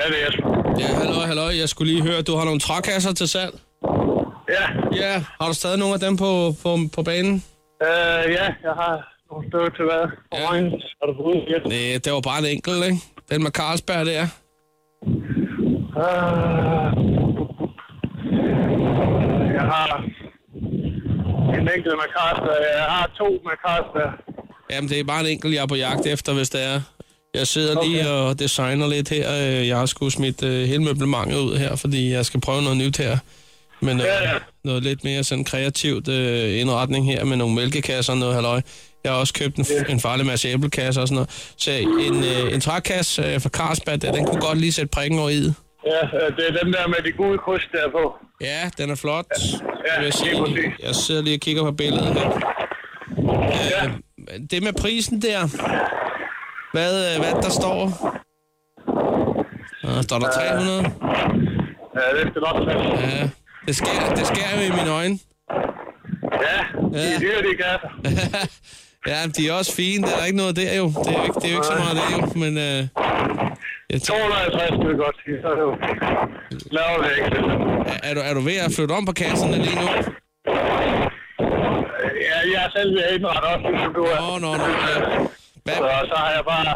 [0.00, 0.48] Ja, det er Jesper.
[0.80, 1.52] Ja, halløj, halløj.
[1.62, 3.54] Jeg skulle lige høre, du har nogle trækasser til salg.
[4.48, 4.64] Ja,
[5.02, 7.44] Ja, har du stadig nogle af dem på, på, på banen?
[7.82, 8.94] øh, ja, jeg har
[9.30, 10.04] nogle stykker til hvad?
[10.32, 10.44] Ja.
[10.46, 10.70] Orange.
[11.00, 11.68] Har du fået ud?
[11.68, 12.98] Nej, det var bare en enkelt, ikke?
[13.30, 14.22] Den med Carlsberg der.
[16.02, 16.86] Øh,
[19.58, 20.04] jeg har
[21.58, 22.60] en enkelt med Carlsberg.
[22.76, 24.12] Jeg har to med Carlsberg.
[24.70, 26.80] Jamen, det er bare en enkelt, jeg er på jagt efter, hvis det er.
[27.34, 27.88] Jeg sidder okay.
[27.88, 29.32] lige og designer lidt her.
[29.60, 32.76] Øh, Jeg har sgu smidt øh, hele møblementet ud her, fordi jeg skal prøve noget
[32.78, 33.18] nyt her.
[33.80, 34.38] Men øh, Ja, ja.
[34.64, 38.60] noget lidt mere sådan kreativt øh, indretning her med nogle mælkekasser og noget halløj.
[39.04, 41.52] Jeg har også købt en, en farlig masse æblekasser og sådan noget.
[41.56, 45.28] Så en, øh, en trækasse øh, fra Carlsberg, den kunne godt lige sætte prikken over
[45.28, 45.34] i.
[45.86, 48.14] Ja, øh, det er den der med de gode kryds der på.
[48.40, 49.26] Ja, den er flot.
[49.40, 50.72] Ja, vil jeg, sige.
[50.82, 52.30] jeg sidder lige og kigger på billedet her.
[53.88, 55.40] Øh, det med prisen der,
[56.72, 57.78] hvad, øh, hvad der står?
[59.82, 60.92] Der står der 300.
[61.96, 62.68] Ja, det skal nok.
[63.00, 63.28] Ja,
[63.66, 65.18] det sker, det sker jo i mine øjne.
[66.46, 66.58] Ja,
[66.92, 67.14] de Ja.
[67.14, 67.90] er dyre, de kasser.
[69.10, 70.06] ja, de er også fine.
[70.06, 70.86] Der er ikke noget der jo.
[71.04, 72.52] Det er jo ikke, det er jo ikke så meget der jo, men...
[72.58, 72.80] Øh,
[73.90, 75.16] jeg tænker, 250 det er godt.
[75.42, 75.72] Så er det jo
[76.76, 77.36] laver det ikke.
[77.92, 79.86] er, er, du, er du ved at flytte om på kasserne lige nu?
[82.28, 84.16] Ja, jeg er selv ved at indrette også, ligesom du er.
[84.20, 84.64] Nå, nå, nå.
[84.64, 85.39] Ja.
[85.64, 86.72] Hvad, Så, så har jeg bare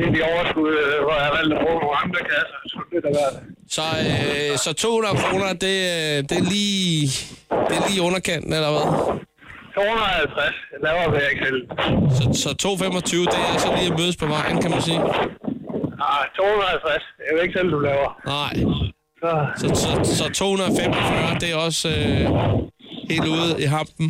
[0.00, 2.58] lidt i overskud, øh, hvor jeg valgte at bruge nogle andre kasser.
[2.72, 3.34] Så det er værd.
[3.76, 3.84] så,
[4.52, 7.06] øh, så 200 kroner, det, øh, det, er lige,
[7.68, 8.86] det er lige underkanten, eller hvad?
[9.74, 10.54] 250
[10.86, 11.60] laver vil jeg ikke selv.
[12.16, 15.00] Så, så 225, det er så lige at mødes på vejen, kan man sige.
[16.10, 17.04] Ah, 250.
[17.26, 18.08] Jeg vil ikke selv, du laver.
[18.36, 18.52] Nej,
[19.22, 19.90] Så, så, så,
[20.20, 22.24] så 245, det er også øh,
[23.10, 24.06] helt ude i hampen.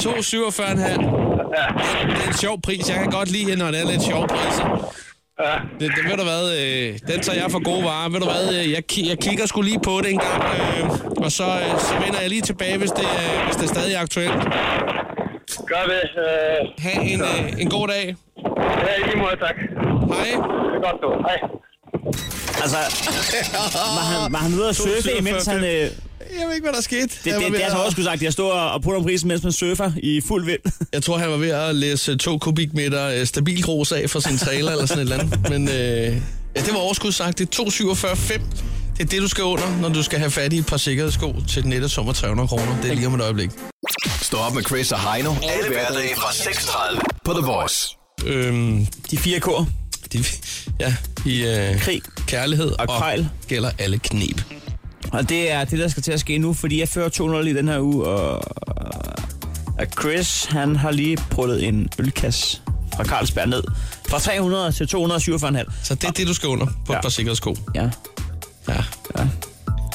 [1.57, 1.67] Ja,
[2.07, 2.89] Det er en sjov pris.
[2.89, 4.95] Jeg kan godt lide, når det er lidt sjov priser.
[5.41, 8.09] Ja, Det, det, ved du hvad, øh, den tager jeg for gode varer.
[8.09, 10.91] Ved du hvad, øh, jeg, jeg kigger sgu lige på det en gang, øh,
[11.25, 13.97] og så, øh, så vender jeg lige tilbage, hvis det, øh, hvis det er stadig
[13.97, 14.33] aktuelt.
[15.73, 16.03] gør det.
[16.25, 18.05] Øh, Ha' en, øh, en god dag.
[18.87, 19.57] ja, i lige måde, tak.
[20.15, 20.27] Hej.
[20.27, 21.11] Det er godt, du.
[21.29, 21.39] Hej.
[22.63, 22.79] Altså,
[23.99, 25.65] var han, var han ude at surfe, 47, imens han...
[25.65, 27.03] Øh, Jeg ved ikke, hvad der skete.
[27.03, 29.43] det, det, det er altså også skulle sagt, jeg står og putter om prisen, mens
[29.43, 30.59] man surfer i fuld vind.
[30.93, 34.39] Jeg tror, han var ved at læse to kubikmeter øh, stabil grus af fra sin
[34.39, 35.51] trailer eller sådan et eller andet.
[35.51, 35.75] Men øh,
[36.57, 37.39] ja, det var overskud sagt.
[37.39, 38.41] Det er 247,5.
[38.97, 41.35] Det er det, du skal under, når du skal have fat i et par sikkerhedssko
[41.49, 42.77] til den nette af 300 kroner.
[42.83, 43.51] Det er lige om et øjeblik.
[44.23, 45.31] Stå op med Chris og Heino.
[45.43, 47.89] Alle hverdage fra 6.30 på The Voice.
[48.27, 49.69] Øhm, De fire kår.
[50.13, 50.25] de,
[50.81, 50.95] ja,
[51.27, 52.03] i øh, Krig.
[52.27, 53.29] kærlighed Og krejl.
[53.49, 54.41] gælder alle knep.
[55.15, 57.55] Og det er det, der skal til at ske nu, fordi jeg fører 200 i
[57.55, 58.35] den her uge, og,
[59.79, 62.61] og Chris, han har lige pruttet en ølkasse
[62.97, 63.63] fra Carlsberg ned.
[64.09, 65.73] Fra 300 til 247,5.
[65.83, 66.93] Så det er det, du skal under på ja.
[66.93, 66.99] Ja.
[66.99, 67.57] et par sikkerhedssko.
[67.75, 67.91] Ja.
[68.69, 68.75] Ja.
[69.19, 69.29] Ja.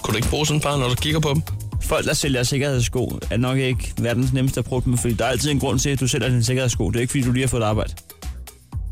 [0.04, 1.42] Kunne du ikke bruge sådan et par, når du kigger på dem?
[1.82, 5.30] Folk, der sælger sikkerhedssko, er nok ikke verdens nemmeste at prutte med, fordi der er
[5.30, 6.90] altid en grund til, at du sælger din sikkerhedssko.
[6.90, 7.94] Det er ikke, fordi du lige har fået arbejde.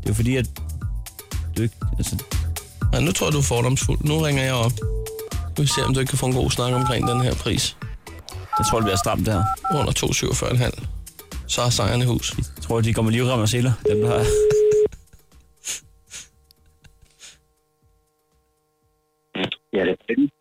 [0.02, 0.46] Det er fordi, at
[1.56, 1.74] du ikke...
[1.98, 2.16] Altså,
[2.92, 3.98] Nej, nu tror jeg, du er fordomsfuld.
[4.04, 4.72] Nu ringer jeg op.
[5.58, 7.76] Nu vi se, om du ikke kan få en god snak omkring den her pris.
[8.58, 9.42] jeg tror, det bliver stramt der.
[9.78, 10.84] Under 247,5.
[11.48, 12.26] Så er sejren i hus.
[12.56, 14.18] Jeg tror, de kommer livrem og seler, dem der har...
[19.72, 20.32] Ja, det er rigtigt.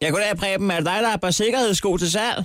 [0.00, 2.44] Jeg kunne da Preben, er det dig, der har par sikkerhedssko til salg?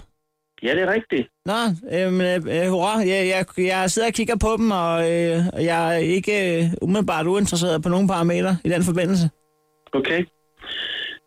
[0.64, 1.28] Ja, det er rigtigt.
[1.46, 1.60] Nå,
[1.98, 2.98] øhm, øh, hurra.
[2.98, 7.28] Jeg, jeg, jeg sidder og kigger på dem, og øh, jeg er ikke øh, umiddelbart
[7.28, 9.30] uinteresseret på nogen parametre i den forbindelse.
[9.94, 10.26] Okay.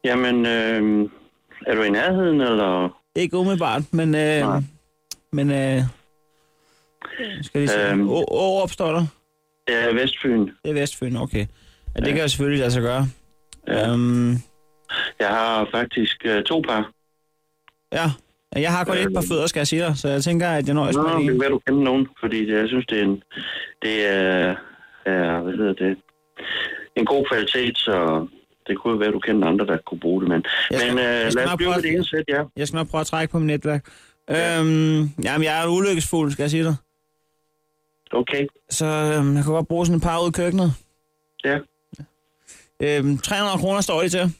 [0.04, 1.10] Jamen, øh,
[1.66, 3.00] er du i nærheden, eller?
[3.16, 4.14] Ikke umiddelbart, men...
[4.14, 4.60] Øh, Nej.
[5.32, 5.80] men øh,
[7.42, 7.90] skal vi se.
[7.90, 8.08] Øhm.
[8.10, 9.06] Årup står der.
[9.68, 10.40] Er Vestfyn.
[10.40, 11.38] Det er Vestfyn, okay.
[11.96, 12.12] Ja, det Ja.
[12.12, 13.06] kan jeg selvfølgelig lade sig gøre.
[13.68, 13.90] Ja.
[13.92, 14.30] Øhm,
[15.20, 16.90] Jeg har faktisk øh, to par.
[17.92, 18.10] ja,
[18.56, 20.74] jeg har kun et par fødder, skal jeg sige dig, så jeg tænker, at jeg
[20.74, 21.40] nøjes Nå, med det en.
[21.40, 23.22] være, du kender nogen, fordi det, jeg synes, det er en,
[23.82, 24.54] det er,
[25.06, 25.96] er, hvad hedder det,
[26.96, 28.26] en god kvalitet, så
[28.66, 30.28] det kunne jo være, du kender andre, der kunne bruge det.
[30.28, 32.42] Men, Jeg skal- men øh, jeg lad os blive prøve- det ene sæt, ja.
[32.56, 33.84] Jeg skal nok prøve at trække på mit netværk.
[34.30, 36.74] Øhm, jamen, jeg er ulykkesfuld, skal jeg sige dig.
[38.12, 38.46] Okay.
[38.70, 40.72] Så øhm, jeg kan godt bruge sådan et par ud i køkkenet.
[41.44, 41.58] Ja.
[42.82, 44.32] Øhm, 300 kroner står det til.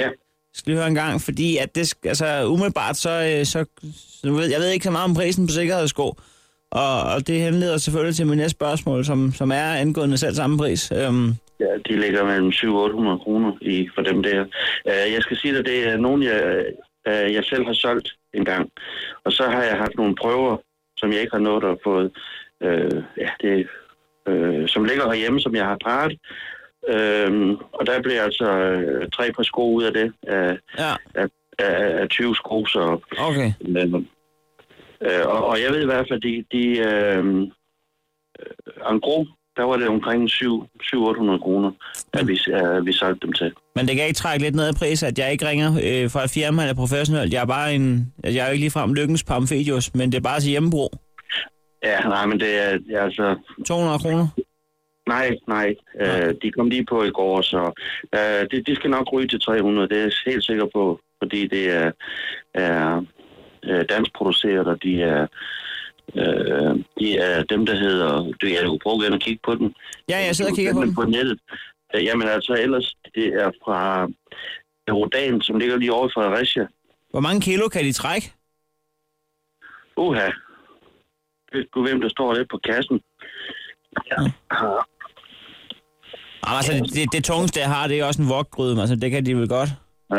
[0.00, 0.08] Ja.
[0.54, 3.64] Skal lige høre en gang, fordi at det, altså umiddelbart, så, øh, så,
[4.22, 6.14] så ved, jeg ved ikke så meget om prisen på sikkerhedssko.
[6.70, 10.58] Og, og det henleder selvfølgelig til mit næste spørgsmål, som, som er angående selv samme
[10.58, 10.92] pris.
[10.92, 14.44] Øhm, Ja, de ligger mellem 700 og 800 kroner i, for dem der.
[14.84, 16.64] Uh, jeg skal sige dig, det er nogen, jeg,
[17.08, 18.70] uh, jeg selv har solgt en gang.
[19.24, 20.56] Og så har jeg haft nogle prøver,
[20.96, 22.00] som jeg ikke har nået at få.
[22.64, 23.68] Uh, ja, det,
[24.30, 26.18] uh, som ligger herhjemme, som jeg har parret.
[26.88, 30.12] Uh, og der bliver altså uh, tre par sko ud af det.
[30.22, 31.28] Uh, ja, af,
[32.00, 32.98] af 20 sko, så...
[33.18, 33.52] okay.
[35.00, 36.64] Uh, og, og jeg ved i hvert fald, de, de
[37.18, 39.28] uh, en gros,
[39.60, 41.70] der var det omkring 700-800 kroner,
[42.12, 43.52] at vi, uh, vi solgte dem til.
[43.76, 46.24] Men det kan ikke trække lidt ned i pris, at jeg ikke ringer øh, fra
[46.24, 47.32] et firma eller professionelt.
[47.32, 48.12] Jeg er bare en...
[48.24, 50.90] Jeg er jo ikke ligefrem lykkens pamfedius, men det er bare til hjemmebrug.
[51.84, 53.36] Ja, nej, men det er altså...
[53.66, 54.26] 200 kroner.
[55.08, 55.74] Nej, nej.
[55.94, 57.60] Uh, de kom lige på i går, så
[58.16, 61.46] uh, det, de skal nok ryge til 300, det er jeg helt sikker på, fordi
[61.46, 61.90] det er,
[62.54, 62.96] er
[63.68, 65.26] uh, dansk produceret, og de er,
[66.08, 68.12] uh, de er dem, der hedder...
[68.42, 69.74] Du, jeg kunne prøve igen at kigge på den.
[70.08, 71.38] Ja, jeg sidder og kigger på den på nettet.
[71.94, 74.06] Jamen altså, ellers, det er fra
[74.90, 76.66] Rodan, som ligger lige over i Fredericia.
[77.10, 78.32] Hvor mange kilo kan de trække?
[79.96, 80.28] Uha.
[81.52, 83.00] Ved du, hvem der står lidt på kassen?
[84.10, 84.16] Ja.
[86.46, 88.74] Jamen, altså, det, det, det tungeste, jeg har, det er også en wokgryde.
[88.74, 89.68] men Altså, det kan de vel godt.
[90.10, 90.16] ja,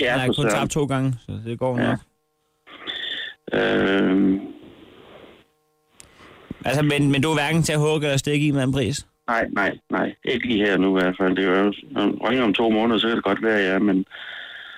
[0.00, 1.86] Jeg har kun tabt to gange, så det går Ja.
[1.90, 1.98] nok.
[3.52, 4.40] Øhm,
[6.64, 9.06] Altså, men, men du er hverken til at hugge eller stikke i med en pris.
[9.26, 10.14] nej, nej, nej.
[10.24, 11.36] Ikke lige her nu i hvert fald.
[11.36, 11.72] Det er jo,
[12.28, 14.04] ringer om to måneder, så kan det godt være, ja, men...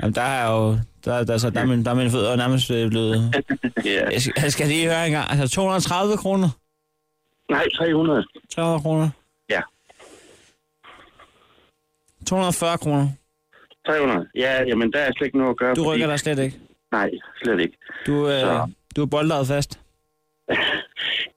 [0.03, 0.77] Jamen, der er jo...
[1.05, 3.35] Der, der, så, der, er min, der er mine fødder nærmest blevet...
[3.85, 4.09] Ja.
[4.11, 5.31] Jeg skal, jeg skal lige høre en gang.
[5.31, 6.49] Altså, 230 kroner?
[7.51, 8.25] Nej, 300.
[8.55, 9.09] 300 kroner?
[9.51, 9.61] Ja.
[12.27, 13.09] 240 kroner?
[13.87, 14.27] 300.
[14.35, 15.75] Ja, jamen, der er slet ikke noget at gøre.
[15.75, 16.59] Du fordi- rykker dig slet ikke.
[16.93, 17.11] Nej,
[17.45, 17.77] slet ikke.
[18.07, 18.69] Du, øh, Så.
[18.97, 19.79] du er boldet fast.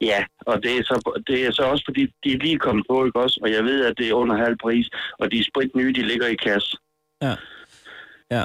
[0.01, 3.05] Ja, og det er, så, det er så også, fordi de er lige kommet på,
[3.05, 3.39] ikke også?
[3.43, 4.89] Og jeg ved, at det er under halv pris,
[5.19, 6.77] og de er sprit nye, de ligger i kasse.
[7.21, 7.35] Ja.
[8.31, 8.41] Ja.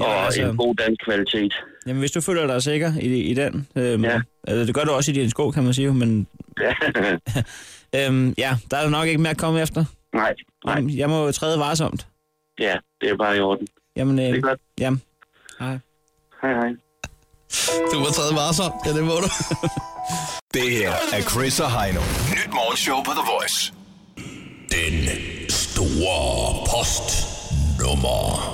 [0.00, 1.54] Og Ja, altså, en god dansk kvalitet.
[1.86, 4.20] jamen, hvis du føler dig sikker i, i den, øhm, Ja.
[4.48, 6.26] altså, det gør du også i din sko, kan man sige, men
[6.60, 6.74] Ja.
[8.08, 9.84] øhm, ja, der er nok ikke mere at komme efter.
[10.14, 10.34] Nej,
[10.64, 10.74] nej.
[10.74, 12.06] Jamen, Jeg må træde varsomt.
[12.60, 13.66] Ja, det er bare i orden.
[13.96, 14.60] Jamen, øh, Det er godt.
[14.80, 15.02] jamen.
[15.58, 15.78] Hej.
[16.42, 16.70] Hej, hej.
[17.92, 18.72] Du var taget varsom.
[18.86, 19.28] Ja, det må du.
[20.54, 22.00] Det her er Chris og Heino.
[22.30, 23.72] Nyt morgenshow på The Voice.
[24.70, 25.08] Den
[25.50, 28.52] store postnummer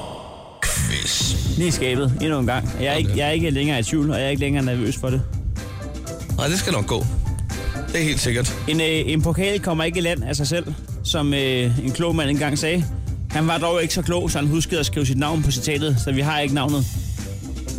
[0.64, 1.34] quiz.
[1.56, 2.68] Lige i skabet, endnu en gang.
[2.80, 4.96] Jeg er, ikke, jeg er ikke længere i tvivl, og jeg er ikke længere nervøs
[4.96, 5.22] for det.
[6.36, 7.06] Nej, det skal nok gå.
[7.92, 8.56] Det er helt sikkert.
[8.68, 10.74] En, øh, en pokal kommer ikke i land af sig selv,
[11.04, 12.84] som øh, en klog mand engang sagde.
[13.30, 15.96] Han var dog ikke så klog, så han huskede at skrive sit navn på citatet,
[16.04, 16.86] så vi har ikke navnet.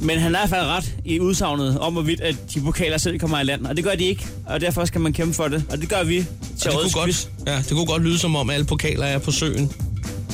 [0.04, 3.44] Men han er fald ret i udsagnet om, hvorvidt at de pokaler selv kommer i
[3.44, 3.66] land.
[3.66, 5.64] Og det gør de ikke, og derfor skal man kæmpe for det.
[5.70, 6.26] Og det gør vi
[6.60, 9.18] til Og det, kunne godt, ja, det kunne godt lyde som om, alle pokaler er
[9.18, 9.72] på søen.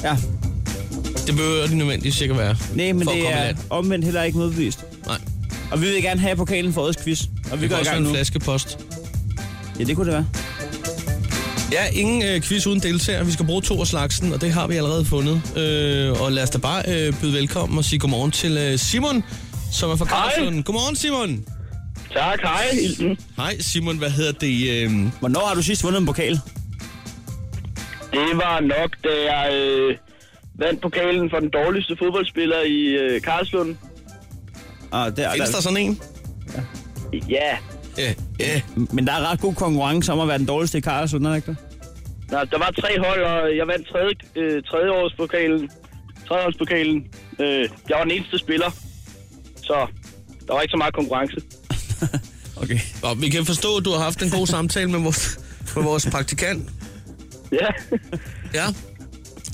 [0.03, 0.15] Ja,
[1.27, 2.55] Det behøver de nødvendigvis ikke at være.
[2.75, 4.79] nej, men det er omvendt heller ikke modbevist.
[5.05, 5.17] Nej,
[5.71, 7.23] Og vi vil gerne have pokalen for årets quiz.
[7.51, 8.09] Og vi det går i gang en nu.
[8.09, 8.77] flaske post.
[9.79, 10.25] Ja, det kunne det være.
[11.71, 13.23] Ja, ingen øh, quiz uden deltager.
[13.23, 15.41] Vi skal bruge to af slagsen, og det har vi allerede fundet.
[15.57, 19.23] Øh, og lad os da bare øh, byde velkommen og sige godmorgen til øh, Simon,
[19.71, 20.31] som er fra Hej.
[20.33, 20.63] Karlslund.
[20.63, 21.45] Godmorgen, Simon.
[22.13, 23.17] Tak, hej, Hilden.
[23.37, 23.97] Hej, Simon.
[23.97, 24.83] Hvad hedder det?
[24.83, 26.39] Øh, Hvornår har du sidst vundet en pokal?
[28.11, 29.97] Det var nok, da jeg øh,
[30.55, 33.75] vandt pokalen for den dårligste fodboldspiller i øh, Karlslund.
[34.91, 36.01] Ah, der, findes der sådan en?
[37.29, 37.57] Ja,
[37.97, 38.61] Ja, ja.
[38.75, 41.37] Men der er ret god konkurrence om at være den dårligste i Karlsund, er det
[41.37, 41.57] ikke det?
[42.31, 45.69] Nå, der var tre hold, og jeg vandt tredje, øh, tredje års pokalen.
[46.27, 47.07] Tredjeårspokalen.
[47.39, 48.71] Øh, jeg var den eneste spiller,
[49.69, 49.87] så
[50.47, 51.35] der var ikke så meget konkurrence.
[52.63, 52.79] Okay.
[53.03, 55.39] Og vi kan forstå, at du har haft en god samtale med vores,
[55.75, 56.69] med vores praktikant.
[57.61, 57.67] Ja,
[58.53, 58.65] Ja.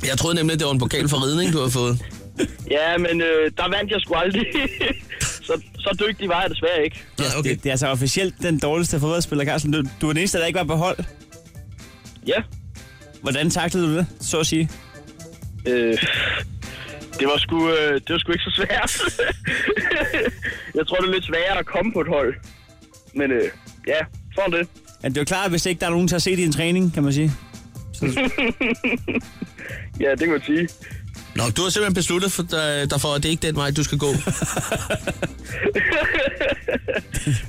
[0.07, 1.99] Jeg troede nemlig, det var en pokal for ridning, du har fået.
[2.71, 4.45] ja men øh, der vandt jeg sgu aldrig.
[5.47, 7.03] så, så dygtig var jeg desværre ikke.
[7.19, 7.49] Ja, okay.
[7.49, 9.73] Det, det er altså officielt den dårligste fodboldspiller, Karlsund.
[9.73, 10.97] Du, du er den eneste, der ikke var på hold.
[12.27, 12.41] Ja,
[13.21, 14.69] Hvordan taklede du det, så at sige?
[15.67, 15.97] øh,
[17.19, 18.91] det var sgu, øh, det var sgu ikke så svært.
[20.77, 22.35] jeg tror, det er lidt sværere at komme på et hold.
[23.13, 23.43] Men øh,
[23.87, 23.99] ja,
[24.35, 24.67] sådan det.
[25.03, 26.93] Ja, det er jo klart, hvis ikke der er nogen til at se din træning,
[26.93, 27.31] kan man sige.
[29.99, 30.67] Ja, det kan man sige.
[31.35, 33.83] Nå, du har simpelthen besluttet for, dig, derfor, at det ikke er den vej, du
[33.83, 34.07] skal gå.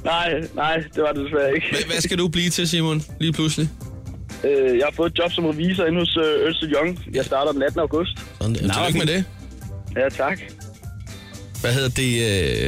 [0.04, 1.66] Nej, nej, det var det desværre ikke.
[1.70, 3.68] Hvad, hvad skal du blive til, Simon, lige pludselig?
[4.44, 7.00] Øh, jeg har fået et job som revisor inde hos øh, Ernst Young.
[7.12, 7.80] Jeg starter den 18.
[7.80, 8.12] august.
[8.40, 8.56] Sådan.
[8.62, 9.24] Nå, med det.
[9.96, 10.40] Ja, tak.
[11.60, 12.12] Hvad hedder det?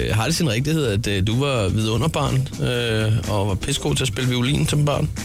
[0.08, 2.34] Øh, har det sin rigtighed, at øh, du var vidunderbarn
[2.68, 5.10] øh, og var pissegod til at spille violin som barn?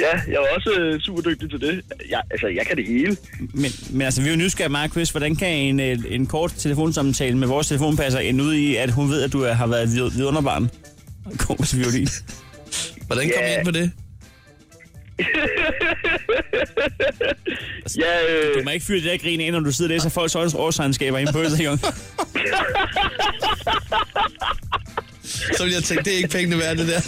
[0.00, 1.82] Ja, jeg var også øh, super dygtig til det.
[2.10, 3.16] Jeg, altså, jeg kan det hele.
[3.40, 5.10] Men, men altså, vi er jo nysgerrige meget, Chris.
[5.10, 9.10] Hvordan kan en, øh, en kort telefonsamtale med vores telefonpasser ende ud i, at hun
[9.10, 10.70] ved, at du har været vid- vidunderbarn?
[11.48, 12.08] God til violin.
[13.06, 13.48] Hvordan kom Ja.
[13.48, 13.58] yeah.
[13.58, 13.90] ind på det?
[17.98, 18.20] Ja,
[18.54, 20.34] Du øh, må ikke fyre det der grin ind, når du sidder og læser folks
[20.36, 21.78] års- årsregnskaber inde på Instagram.
[25.56, 27.00] Så ville jeg tænke, det er ikke pengene værd, det der.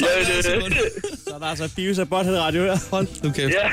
[0.00, 0.72] ja, øh, Simon.
[1.26, 2.78] så er der altså Beavis og Butthead Radio her.
[2.90, 3.54] Hold nu kæft.
[3.54, 3.68] ja.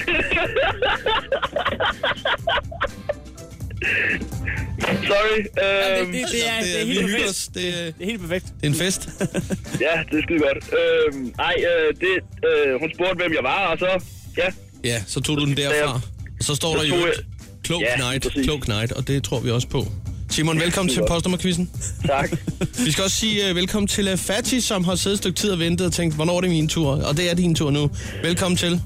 [5.07, 5.37] Sorry.
[5.37, 7.29] Det, Øhm, det, det, er, det, er helt perfekt.
[7.29, 7.49] os.
[7.53, 8.45] Det, er- Det er helt perfekt.
[8.45, 9.09] det er en fest.
[9.85, 10.63] ja, det er skide godt.
[10.79, 12.13] Øhm, ej, øh, det,
[12.49, 14.03] øh, hun spurgte, hvem jeg var, og så...
[14.37, 14.47] Ja,
[14.83, 15.93] Ja, så tog du den derfra.
[15.93, 16.01] Og
[16.41, 17.25] så står Så der jo jeg- et
[17.63, 19.85] klog Ja, knight, klog knight, og det tror vi også på.
[20.29, 21.71] Simon, velkommen til postnummerquizzen.
[22.05, 22.31] tak.
[22.85, 25.51] Vi skal også sige uh, velkommen til uh, Fatih, som har siddet et stykke tid
[25.51, 26.89] og ventet og tænkt, hvornår er det min tur?
[27.03, 27.89] Og det er din tur nu.
[28.23, 28.81] Velkommen til.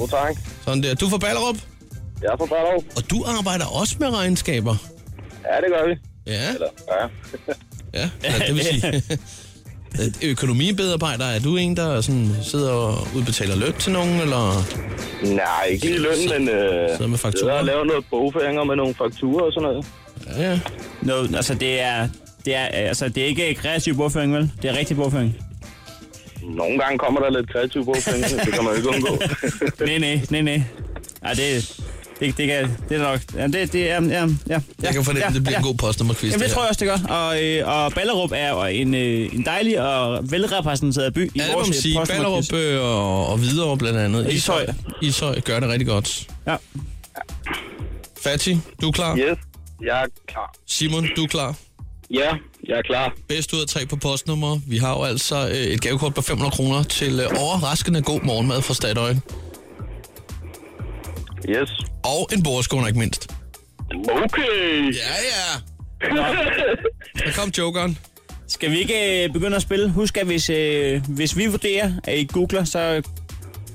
[0.00, 0.36] Jo, tak.
[0.64, 0.94] Sådan der.
[0.94, 1.56] Du er fra Ballerup,
[2.22, 2.84] Jeg er fra Ballerup.
[2.96, 4.76] og du arbejder også med regnskaber.
[5.50, 5.94] Ja, det gør vi.
[6.26, 6.66] Ja, Eller,
[7.00, 7.06] ja.
[8.00, 9.02] ja, ja det vil sige.
[10.30, 14.64] Økonomimedarbejder, er du en, der sådan sidder og udbetaler løn til nogen, eller
[15.34, 17.40] Nej, ikke lige løn, men øh, sidder med fakturer?
[17.42, 19.86] sidder og laver noget bogføringer med nogle fakturer og sådan noget.
[20.38, 20.60] Ja, ja.
[21.02, 22.08] No, altså, det er,
[22.44, 24.52] det er, altså, det er ikke kreativ bogføring, vel?
[24.62, 25.36] Det er rigtig bogføring.
[26.42, 29.18] Nogle gange kommer der lidt kreativ bogføring, det kan man jo ikke undgå.
[29.86, 30.62] Nej, nej, nej, nej.
[31.22, 31.80] Ej, det,
[32.20, 33.20] det, det, kan, det er nok...
[33.34, 34.02] Ja, det, det er...
[34.02, 35.58] Ja, ja, Jeg kan fornemme, ja, det bliver ja.
[35.58, 36.32] en god postnummerquiz.
[36.32, 36.54] Jamen, det her.
[36.54, 37.14] tror jeg også, det gør.
[37.14, 41.42] Og, øh, og Ballerup er jo en, øh, en dejlig og velrepræsenteret by i Ja,
[41.42, 41.98] det må vores man sige.
[42.08, 44.32] Ballerup øh, og, og Hvidovre blandt andet.
[44.32, 44.66] Ishøj.
[45.02, 46.28] Ishøj gør det rigtig godt.
[46.46, 46.56] Ja.
[48.24, 49.16] Fatih, du er klar?
[49.16, 49.38] Yes,
[49.82, 50.54] jeg er klar.
[50.66, 51.54] Simon, du er klar?
[52.10, 52.30] Ja,
[52.68, 53.12] jeg er klar.
[53.28, 54.58] Bedst ud af tre på postnummer.
[54.66, 58.62] Vi har jo altså øh, et gavekort på 500 kroner til øh, overraskende god morgenmad
[58.62, 59.20] fra Statoil.
[61.48, 61.87] Yes.
[62.04, 63.30] Og en bordskåner ikke mindst.
[64.08, 64.94] Okay.
[64.94, 65.60] Ja, ja.
[67.24, 67.98] Der kom jokeren.
[68.46, 69.90] Skal vi ikke øh, begynde at spille?
[69.90, 73.02] Husk, at hvis, øh, hvis vi vurderer, at I googler, så...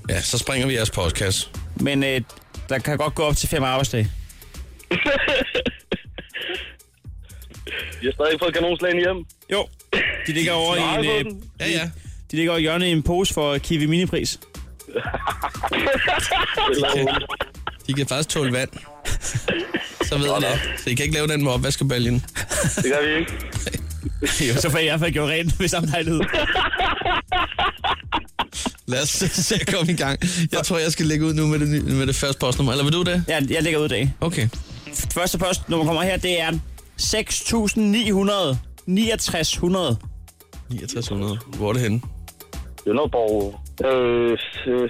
[0.10, 1.50] Ja, så springer vi jeres postkasse.
[1.76, 2.22] Men øh,
[2.70, 4.12] der kan godt gå op til fem arbejdsdage.
[8.02, 9.26] Vi har stadig fået kanonslagen hjem.
[9.52, 9.68] Jo.
[10.28, 11.06] De ligger over i en...
[11.28, 11.90] Øh, Ja, ja.
[12.32, 14.40] de ligger over i hjørnet i en pose for Kiwi Minipris.
[17.88, 18.70] De kan faktisk tåle vand.
[20.08, 20.82] Så ved jeg det.
[20.84, 22.26] Så I kan ikke lave den med opvaskebaljen.
[22.76, 23.34] Det gør vi ikke.
[24.50, 26.22] Jo, så får jeg i hvert fald gjort rent ved samme lejlighed.
[28.88, 30.20] Lad os se, at komme i gang.
[30.52, 32.72] Jeg tror, jeg skal lægge ud nu med det, med det første postnummer.
[32.72, 33.24] Eller vil du det?
[33.28, 34.14] Ja, jeg lægger ud i dag.
[34.22, 34.48] Okay.
[35.14, 36.52] Første post, når man kommer her, det er
[37.02, 38.58] 6.900.
[38.88, 39.98] 6900.
[40.72, 41.40] 6900.
[41.58, 42.02] Hvor er det henne?
[42.88, 43.60] Jønderborg.
[43.86, 44.90] Øh, øh, øh,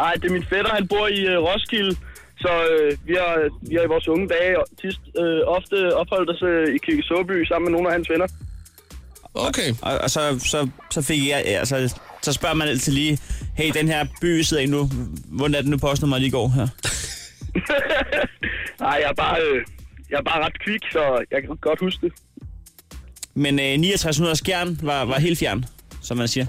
[0.01, 1.95] Nej, det er min fætter, han bor i øh, Roskilde.
[2.43, 3.33] Så øh, vi, har,
[3.69, 7.45] vi har i vores unge dage tis, øh, ofte opholdt os øh, i Kirke Såby
[7.45, 8.27] sammen med nogle af hans venner.
[9.33, 9.69] Okay.
[9.81, 13.19] Og, og så, så, så fik jeg, altså, så spørger man altid lige,
[13.57, 14.89] hey, den her by, sidder i nu,
[15.25, 16.67] hvordan er det nu postnummer lige går her?
[18.83, 19.38] Nej, jeg er bare...
[19.41, 19.65] Øh,
[20.10, 22.13] jeg er bare ret kvik, så jeg kan godt huske det.
[23.33, 25.65] Men øh, 6900 skjern var, var helt fjern,
[26.01, 26.45] som man siger.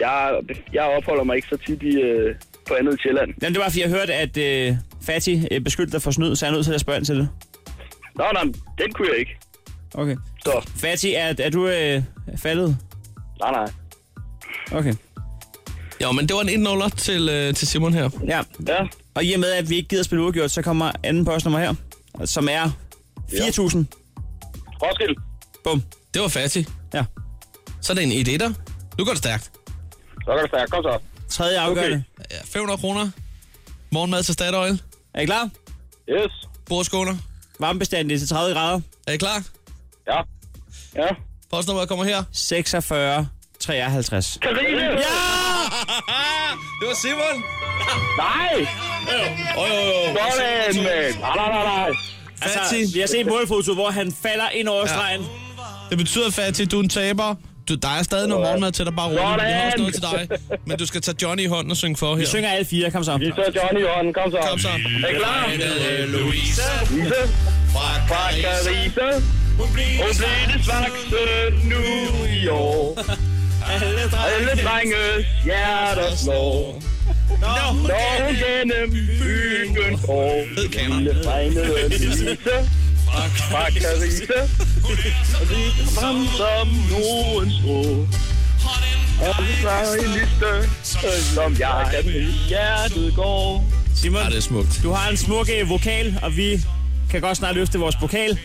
[0.00, 0.40] Jeg,
[0.72, 2.34] jeg opholder mig ikke så tit i, øh,
[2.72, 3.30] på andet Sjælland.
[3.42, 6.46] Jamen, det var, fordi jeg hørte, at øh, Fatih øh, beskyldte dig for snyd, så
[6.46, 7.28] jeg er nødt til at spørge ind til det.
[8.14, 8.42] Nå, nej,
[8.78, 9.36] den kunne jeg ikke.
[9.94, 10.16] Okay.
[10.44, 12.02] Så, Fatih, er, er du øh,
[12.38, 12.76] faldet?
[13.40, 13.70] nej, nej.
[14.72, 14.94] Okay.
[16.02, 18.10] Jo, men det var en 1-0 til, øh, til Simon her.
[18.26, 21.24] Ja, Ja, og i og med, at vi ikke gider spille uafgjort, så kommer anden
[21.24, 21.74] postnummer her,
[22.24, 22.64] som er
[23.32, 23.84] 4.000.
[24.82, 25.14] Roskilde.
[25.64, 25.82] Bum.
[26.14, 26.70] Det var fattigt.
[26.94, 27.04] Ja.
[27.80, 28.52] Så er det en 1-1'er.
[28.98, 29.44] Nu går det stærkt.
[30.24, 30.70] Så kan du stærkt.
[30.70, 30.98] Kom så.
[31.32, 32.04] Tredje afgørende.
[32.30, 33.10] Ja, 500 kroner.
[33.90, 34.82] Morgenmad til Statoil.
[35.14, 35.50] Er I klar?
[36.10, 36.30] Yes.
[36.68, 37.16] Bordskåner.
[37.60, 38.80] Varmebestandig til 30 grader.
[39.06, 39.42] Er I klar?
[40.06, 40.20] Ja.
[40.96, 41.08] Ja.
[41.50, 42.24] Postnummeret kommer her.
[42.32, 43.28] 46
[43.60, 44.38] 53.
[44.42, 44.82] Karine!
[44.82, 44.88] Ja!
[46.80, 47.44] Det var Simon.
[48.18, 48.66] Nej!
[49.56, 50.16] Oh, jo, jo.
[50.30, 51.20] Sådan, mand.
[51.20, 51.90] Nej, nej, nej, nej.
[52.42, 55.26] Altså, vi har set målfoto, hvor han falder ind over stregen.
[55.90, 57.34] Det betyder, Fatih, du er en taber.
[57.68, 59.46] Du, der er stadig noget morgenmad til dig, bare roligt.
[59.46, 60.38] Vi har også noget til dig.
[60.66, 62.16] Men du skal tage Johnny i hånden og synge for her.
[62.20, 63.16] Vi synger alle fire, kom så.
[63.16, 64.14] Vi tager Johnny i hånden.
[64.14, 64.38] Kom så.
[64.50, 64.68] Kom så.
[64.68, 65.46] Er I klar?
[66.06, 67.12] Louise Lise
[67.72, 69.26] fra fra Carisse.
[69.58, 70.16] Hun blev det
[70.64, 71.22] svagste
[71.64, 71.82] nu
[72.42, 72.98] i år.
[73.70, 76.82] Alle drenges hjerter slår.
[77.40, 77.90] Når hun
[78.42, 80.44] gennem byen går.
[80.56, 81.02] Fed kanon.
[81.02, 82.38] Lille
[83.50, 84.32] fra Carisse.
[85.40, 88.06] Og det frem som nogen så.
[89.20, 90.70] Og det var en liste,
[91.34, 93.64] som jeg kan i hjertet går.
[93.94, 94.80] Simon, Ja, det er smukt.
[94.82, 96.60] du har en smuk øh, vokal, og vi
[97.10, 98.38] kan godt snart løfte vores pokal.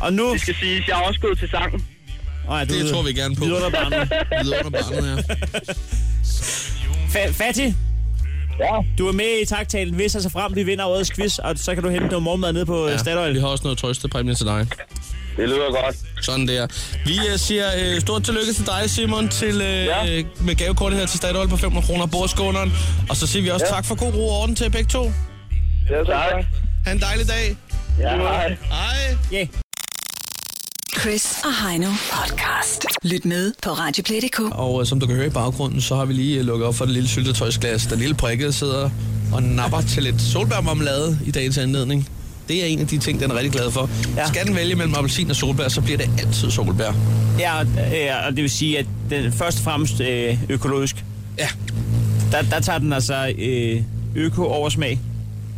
[0.00, 0.32] Og nu...
[0.32, 1.84] Det skal siges, jeg har også gået til sangen.
[2.48, 3.44] Oh, Det tror vi gerne på.
[3.44, 4.12] Vidunderbarnet.
[4.42, 5.72] Videre under barnet, ja.
[7.14, 7.74] Fa- Fatih,
[8.58, 8.80] Ja.
[8.98, 11.82] du er med i taktalen, hvis altså frem, vi vinder årets quiz, og så kan
[11.82, 12.92] du hente noget morgenmad ned på ja.
[12.92, 12.98] ja.
[12.98, 13.34] Statoil.
[13.34, 14.66] Vi har også noget trøstepræmie til dig.
[15.36, 15.96] Det lyder godt.
[16.24, 16.66] Sådan der.
[17.06, 20.22] Vi uh, siger uh, stort tillykke til dig, Simon, til, uh, Ja.
[20.40, 22.72] med gavekortet her til Statoil på 500 kroner bordskåneren.
[23.08, 23.66] Og så siger vi også.
[23.66, 23.72] Ja.
[23.74, 25.12] tak for god ro og orden til begge to.
[25.90, 26.44] Ja, tak.
[26.86, 27.56] Ha' en dejlig dag.
[28.00, 28.48] Ja, hej.
[28.48, 29.16] Hej.
[29.34, 29.46] Yeah.
[31.04, 32.86] Chris og Heino podcast.
[33.02, 34.40] Lyt med på Radioplay.dk.
[34.40, 36.74] Og øh, som du kan høre i baggrunden, så har vi lige øh, lukket op
[36.74, 37.86] for det lille syltetøjsglas.
[37.86, 38.90] Den lille prikke sidder
[39.32, 42.08] og napper til lidt solbærmarmelade i dagens anledning.
[42.48, 43.90] Det er en af de ting, den er rigtig glad for.
[44.16, 44.28] Ja.
[44.28, 46.92] Skal den vælge mellem appelsin og solbær, så bliver det altid solbær.
[47.38, 51.04] Ja, og, øh, og det vil sige, at den først og fremmest øh, økologisk.
[51.38, 51.48] Ja,
[52.32, 53.82] Der, der tager den altså øh,
[54.14, 55.00] øko-oversmag.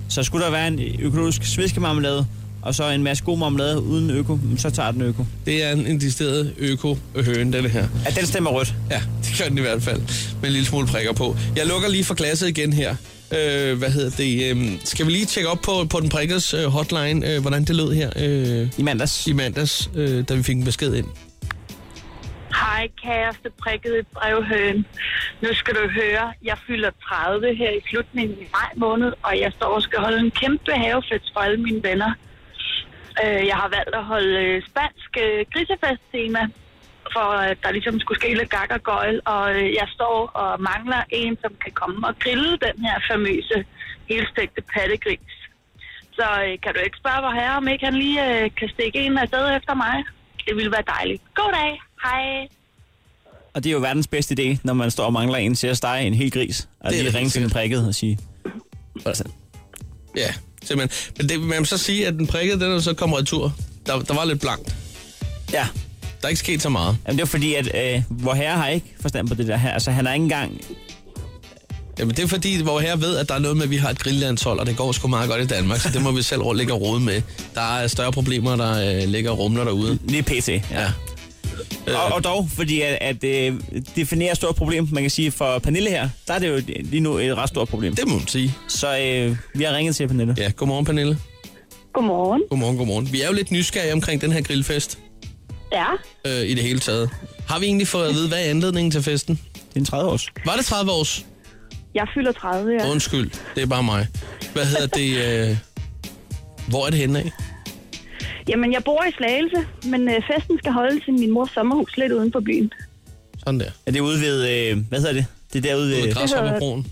[0.09, 2.27] Så skulle der være en økologisk sviskemarmelade,
[2.67, 5.27] og så en masse god marmelade uden øko, så tager den øko.
[5.47, 7.89] det er en, decideret øko-høne, denne her.
[8.05, 8.75] Ja, den stemmer rødt.
[8.91, 10.01] Ja, det gør den i hvert fald.
[10.41, 11.37] Med en lille smule prikker på.
[11.57, 12.97] Jeg lukker lige for glasset igen her.
[13.33, 14.57] Øh, hvad hedder det?
[14.57, 17.77] Øh, skal vi lige tjekke op på, på den prikkers øh, hotline, øh, hvordan det
[17.77, 19.27] lød her øh, I mandags.
[19.27, 21.07] i mandags, øh, da vi fik en besked ind?
[22.63, 24.87] Hej kæreste prikkede brevhøen.
[25.43, 29.53] Nu skal du høre, jeg fylder 30 her i slutningen i maj måned, og jeg
[29.57, 32.13] står og skal holde en kæmpe havefest for alle mine venner.
[33.25, 36.43] Øh, Jeg har valgt at holde øh, spansk øh, grisefest-tema,
[37.15, 40.51] for at der ligesom skulle ske lidt gak og gøjl, og øh, jeg står og
[40.71, 43.59] mangler en, som kan komme og grille den her famøse
[44.11, 45.35] helstegte pattegris.
[46.19, 48.99] Så øh, kan du ikke spørge vor herre, om ikke han lige øh, kan stikke
[49.07, 49.97] en afsted efter mig?
[50.47, 51.23] Det ville være dejligt.
[51.35, 51.71] God dag.
[52.07, 52.49] Hej.
[53.55, 55.77] Og det er jo verdens bedste idé, når man står og mangler en til at
[55.77, 56.69] stege en hel gris.
[56.81, 57.61] Og Det er lige ringe til den sikkert.
[57.63, 58.19] prikket og sige,
[59.07, 59.29] Altså,
[60.17, 60.35] ja,
[60.69, 61.13] simpelthen.
[61.19, 63.55] Men det, man må så sige, at den prikkede, den er så kommet retur.
[63.87, 64.77] Der, der var lidt blankt.
[65.53, 65.67] ja,
[66.21, 66.97] Der er ikke sket så meget.
[67.07, 69.71] Jamen, det er fordi, at øh, vor herre har ikke forstand på det der her.
[69.71, 70.61] Altså, han har ikke engang...
[71.99, 73.91] Jamen, det er fordi, hvor her ved, at der er noget med, at vi har
[73.91, 76.41] et grilllandshold, og det går sgu meget godt i Danmark, så det må vi selv
[76.57, 77.23] ligge og rode med.
[77.55, 79.99] Der er større problemer, der øh, ligger og rumler derude.
[80.05, 80.49] Lige pt.
[80.49, 80.61] Ja.
[80.71, 80.91] Ja.
[81.87, 83.61] Og, og dog, fordi at, at øh,
[83.97, 87.01] definere et stort problem, man kan sige, for Pernille her, der er det jo lige
[87.01, 87.97] nu et ret stort problem.
[87.97, 88.55] Det må man sige.
[88.69, 90.35] Så øh, vi har ringet til Pernille.
[90.39, 91.19] Ja, godmorgen, Pernille.
[91.93, 92.43] Godmorgen.
[92.51, 93.13] Godmorgen, godmorgen.
[93.13, 94.99] Vi er jo lidt nysgerrige omkring den her grillfest
[95.73, 95.87] Ja,
[96.27, 97.11] øh, i det hele taget.
[97.49, 99.41] Har vi egentlig fået at vide, hvad er anledningen til festen?
[99.55, 100.27] Det er en 30 års.
[100.45, 101.25] Var det 30 års?
[101.95, 102.91] jeg fylder 30, ja.
[102.91, 104.07] Undskyld, det er bare mig.
[104.53, 105.49] Hvad hedder det?
[105.51, 105.57] Øh,
[106.69, 107.33] hvor er det henne af?
[108.49, 112.13] Jamen, jeg bor i Slagelse, men øh, festen skal holdes i min mors sommerhus lidt
[112.13, 112.73] uden for byen.
[113.39, 113.71] Sådan der.
[113.87, 114.49] Er det ude ved...
[114.71, 115.27] Øh, hvad hedder det?
[115.53, 116.03] Det er derude Ude ved...
[116.03, 116.87] ved Græshopperbroen.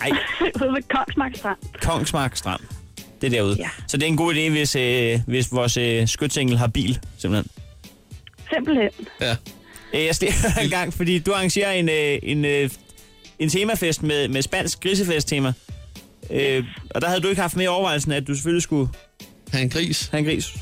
[0.00, 0.10] Nej,
[0.62, 1.58] ude ved Kongsmark Strand.
[1.82, 2.60] Kongsmark Strand.
[3.20, 3.56] Det er derude.
[3.58, 3.68] Ja.
[3.86, 7.50] Så det er en god idé, hvis, øh, hvis vores øh, skytsengel har bil, simpelthen.
[8.54, 8.90] Simpelthen.
[9.20, 9.36] Ja.
[9.94, 10.14] Øh, Jeg
[10.54, 12.70] høre en gang, fordi du arrangerer en, øh, en, øh,
[13.38, 15.52] en temafest med, med spansk grisefest-tema.
[16.30, 18.88] Øh, og der havde du ikke haft med i overvejelsen, at du selvfølgelig skulle
[19.52, 20.08] Ha' en gris.
[20.08, 20.54] have en gris.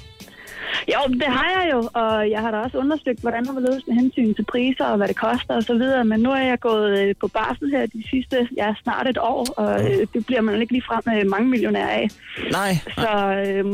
[0.94, 3.94] Jo, det har jeg jo, og jeg har da også undersøgt, hvordan var ledes med
[3.96, 6.04] hensyn til priser og hvad det koster og så videre.
[6.04, 9.46] Men nu er jeg gået øh, på barsel her de sidste, ja, snart et år,
[9.56, 12.08] og øh, det bliver man ikke lige frem med mange millionærer af.
[12.52, 12.72] Nej.
[12.94, 13.10] Så,
[13.46, 13.64] øh,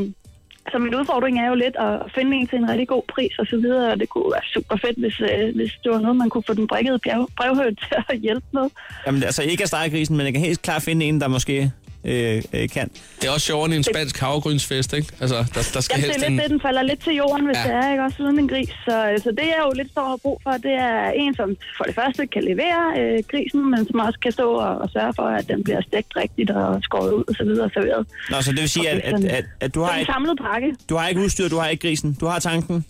[0.73, 3.47] så min udfordring er jo lidt at finde en til en rigtig god pris og
[3.47, 6.31] så videre, og det kunne være super fedt, hvis, øh, hvis det var noget, man
[6.31, 8.67] kunne få den brikkede bjerg- brevhøn til at hjælpe med.
[9.07, 11.73] Jamen, altså ikke at stege grisen, men jeg kan helt klart finde en, der måske
[12.05, 12.91] øh, øh, kan.
[13.21, 15.09] Det er også sjovere end en spansk havregrynsfest, ikke?
[15.21, 16.39] Altså, der, der skal Ja, det helst er lidt en...
[16.39, 17.63] det, den falder lidt til jorden, hvis Ja.
[17.69, 18.03] det er, ikke?
[18.05, 18.69] Også uden en gris.
[18.69, 21.57] Så, så det, jeg jo lidt står og har brug for, det er en, som
[21.77, 25.13] for det første kan levere øh, grisen, men som også kan stå og, og sørge
[25.17, 28.07] for, at den bliver stegt rigtigt og skåret ud og så videre og serveret.
[28.31, 30.75] Nå, så det vil sige, at, at, at, at du, har en samlet pakke.
[30.91, 32.85] du har ikke udstyr, du har ikke grisen, du har tanken.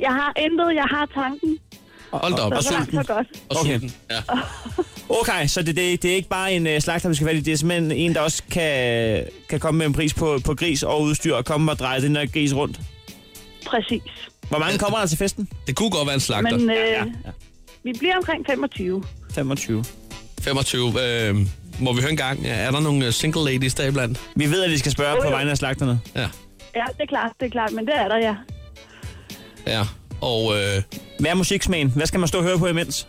[0.00, 1.58] Jeg har intet, jeg har tanken.
[2.18, 2.52] Hold da op.
[2.52, 3.04] Så, Og langt, sulten.
[3.06, 3.26] så godt.
[3.50, 3.70] Og Okay.
[3.72, 3.94] sulten.
[4.10, 4.16] Ja.
[5.08, 7.40] Okay, så det, det, det er ikke bare en uh, slagter, vi skal fat i.
[7.40, 10.82] Det er simpelthen en, der også kan, kan komme med en pris på, på gris
[10.82, 12.80] og udstyr og komme og dreje den der gris rundt.
[13.66, 14.02] Præcis.
[14.48, 15.48] Hvor mange kommer der til festen?
[15.66, 16.58] Det kunne godt være en slagter.
[16.58, 17.04] Men øh, Ja, ja.
[17.84, 19.04] vi bliver omkring 25.
[19.34, 19.84] 25.
[20.40, 20.86] 25.
[21.02, 21.36] Øh,
[21.78, 22.40] må vi høre en gang?
[22.46, 24.20] Er der nogle øh, single ladies der iblandt?
[24.36, 25.34] Vi ved, at vi skal spørge Jo, på jo.
[25.34, 26.00] vegne af slagterne.
[26.14, 26.20] Ja.
[26.20, 28.34] Ja, det er klart, det er klart, men det er der, ja.
[29.66, 29.82] Ja.
[30.30, 30.82] Og øh,
[31.20, 31.88] Hvad er musiksmagen?
[31.96, 33.06] Hvad skal man stå og høre på imens?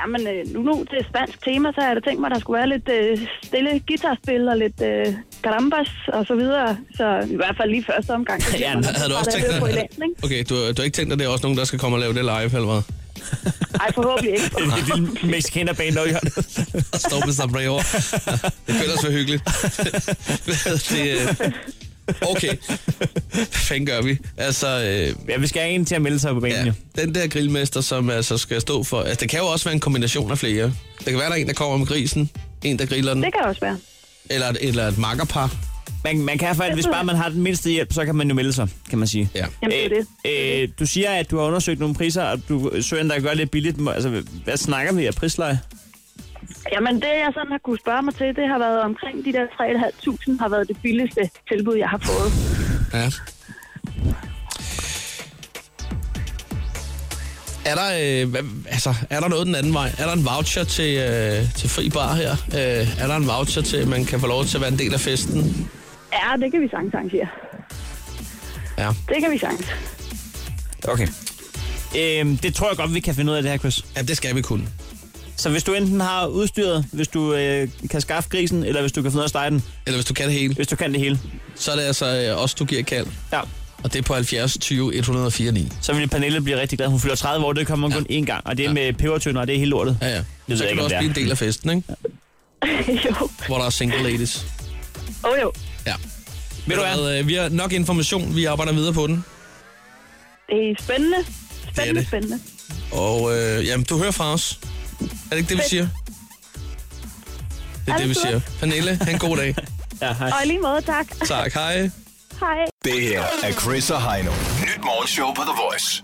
[0.00, 2.40] Jamen, øh, nu, nu til spansk tema, så har jeg da tænkt mig, at der
[2.40, 5.06] skulle være lidt øh, stille guitarspil og lidt øh,
[5.44, 6.76] carambas og så videre.
[6.96, 8.42] Så i hvert fald lige første omgang.
[8.44, 9.48] så Ja, man havde du også tænkt
[10.02, 10.24] ikke?
[10.24, 11.96] Okay, du, du har ikke tænkt dig, at det er også nogen, der skal komme
[11.96, 12.82] og lave det live, eller hvad?
[13.82, 14.44] Ej, forhåbentlig ikke.
[14.56, 16.32] Det er lille mexikanerband, der hjørnet.
[17.06, 17.76] Stå med sombrero.
[18.66, 19.42] Det ellers være hyggeligt.
[20.90, 21.52] det, øh,
[22.22, 22.52] okay.
[23.32, 24.18] Hvad fanden gør vi?
[24.36, 27.14] Altså, øh, Ja, vi skal have en til at melde sig på banen, ja, den
[27.14, 29.00] der grillmester, som altså skal stå for...
[29.00, 30.64] Altså, det kan jo også være en kombination af flere.
[30.98, 32.30] Det kan være, der er en, der kommer med grisen,
[32.64, 33.78] en, der griller den, Det kan også være.
[34.30, 35.54] eller, et- eller et makkerpar.
[36.04, 38.34] Man, man kan faktisk, hvis bare man har den mindste hjælp, så kan man jo
[38.34, 39.30] melde sig, kan man sige.
[39.34, 39.46] Ja.
[39.62, 40.06] Jamen, det er det.
[40.56, 43.34] Øh, øh, du siger, at du har undersøgt nogle priser, og du søger der gør
[43.34, 43.76] lidt billigt.
[43.94, 45.60] Altså, hvad snakker vi af prisleje?
[46.72, 49.46] Jamen, det jeg sådan har kunne spørge mig til, det har været omkring de der
[49.46, 52.32] 3.500 har været det billigste tilbud, jeg har fået.
[52.94, 53.10] Ja.
[57.66, 59.90] Er der, øh, hvad, altså, er der noget den anden vej?
[59.98, 62.32] Er der en voucher til, øh, til fri bar her?
[62.32, 64.78] Øh, er der en voucher til, at man kan få lov til at være en
[64.78, 65.70] del af festen?
[66.12, 67.28] Ja, det kan vi sagtens arrangere.
[68.78, 68.88] Ja.
[69.08, 69.66] Det kan vi sagtens.
[70.88, 71.08] Okay.
[71.98, 73.84] Øhm, det tror jeg godt, vi kan finde ud af det her, Chris.
[73.96, 74.68] Ja, det skal vi kunne.
[75.36, 79.02] Så hvis du enten har udstyret, hvis du øh, kan skaffe grisen, eller hvis du
[79.02, 80.76] kan finde ud af at stege den, Eller hvis du kan det hele, hvis du
[80.76, 81.18] kan det hele,
[81.54, 83.06] så er det altså øh, os, du giver kald.
[83.32, 83.40] ja,
[83.84, 85.68] Og det er på 70 20 104 9.
[85.82, 86.88] så vil Pernille blive rigtig glad.
[86.88, 87.94] Hun fylder 30 år, det kommer ja.
[87.94, 88.74] kun én gang, og det er Ja.
[88.74, 89.98] med pebertønder, og det er helt lortet.
[90.02, 90.22] Ja, ja.
[90.46, 91.00] ved så kan ikke, du også det er.
[91.00, 91.82] blive en del af festen, ikke?
[93.10, 93.28] jo.
[93.46, 94.46] Hvor der er single ladies.
[95.24, 95.52] Åh oh, jo.
[95.86, 95.94] Ja.
[96.66, 97.18] Ved du hvad?
[97.18, 99.24] øh, vi har nok information, vi arbejder videre på den.
[100.48, 101.16] Det er spændende.
[101.72, 102.08] Spændende, det.
[102.08, 102.38] spændende.
[102.92, 104.58] Og øh, jamen, du hører fra os.
[105.00, 105.88] Er det ikke det, vi siger?
[107.86, 108.40] Det er Er det, vi siger.
[108.60, 109.54] Pernille, ha' en god dag.
[110.02, 110.28] Ja, hej.
[110.28, 111.06] Og lige måde, tak.
[111.26, 111.90] Tak, hej.
[112.40, 112.56] Hej.
[112.84, 114.30] Det her er Chris og Heino.
[114.62, 116.02] Nyt morgenshow på The Voice.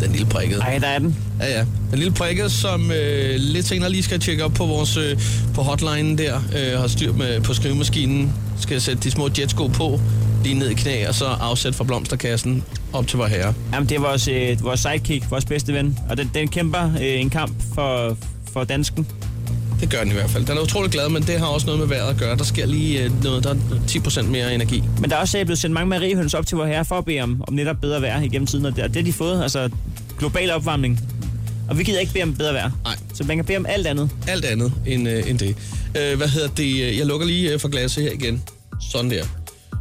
[0.00, 0.58] Den lille prikket.
[0.60, 1.16] Ej, der er den.
[1.40, 1.64] Ja, ja.
[1.90, 5.18] Den lille prikket, som øh, lidt senere lige skal tjekke op på vores øh,
[5.54, 10.00] på hotline der, øh, har styr med på skrivemaskinen, skal sætte de små jetsko på,
[10.46, 13.54] lige ned i knæ, og så afsæt fra blomsterkassen op til vor herre.
[13.72, 15.98] Jamen, det er vores, øh, vores sidekick, vores bedste ven.
[16.08, 18.16] Og den, den kæmper øh, en kamp for,
[18.52, 19.06] for dansken.
[19.80, 20.46] Det gør den i hvert fald.
[20.46, 22.36] Den er utrolig glad, men det har også noget med vejret at gøre.
[22.36, 24.82] Der sker lige øh, noget, der er 10% mere energi.
[25.00, 27.04] Men der er også øh, blevet sendt mange mariehøns op til vor herre for at
[27.04, 28.66] bede om, om netop bedre vejr igennem tiden.
[28.66, 29.70] Og det, og det har de fået, altså
[30.18, 31.00] global opvarmning.
[31.68, 32.70] Og vi gider ikke bede om bedre vejr.
[32.84, 32.96] Nej.
[33.14, 34.10] Så man kan bede om alt andet.
[34.28, 35.56] Alt andet end, øh, end det.
[35.98, 36.98] Øh, hvad hedder det?
[36.98, 38.42] Jeg lukker lige øh, for glasset her igen.
[38.92, 39.24] Sådan der.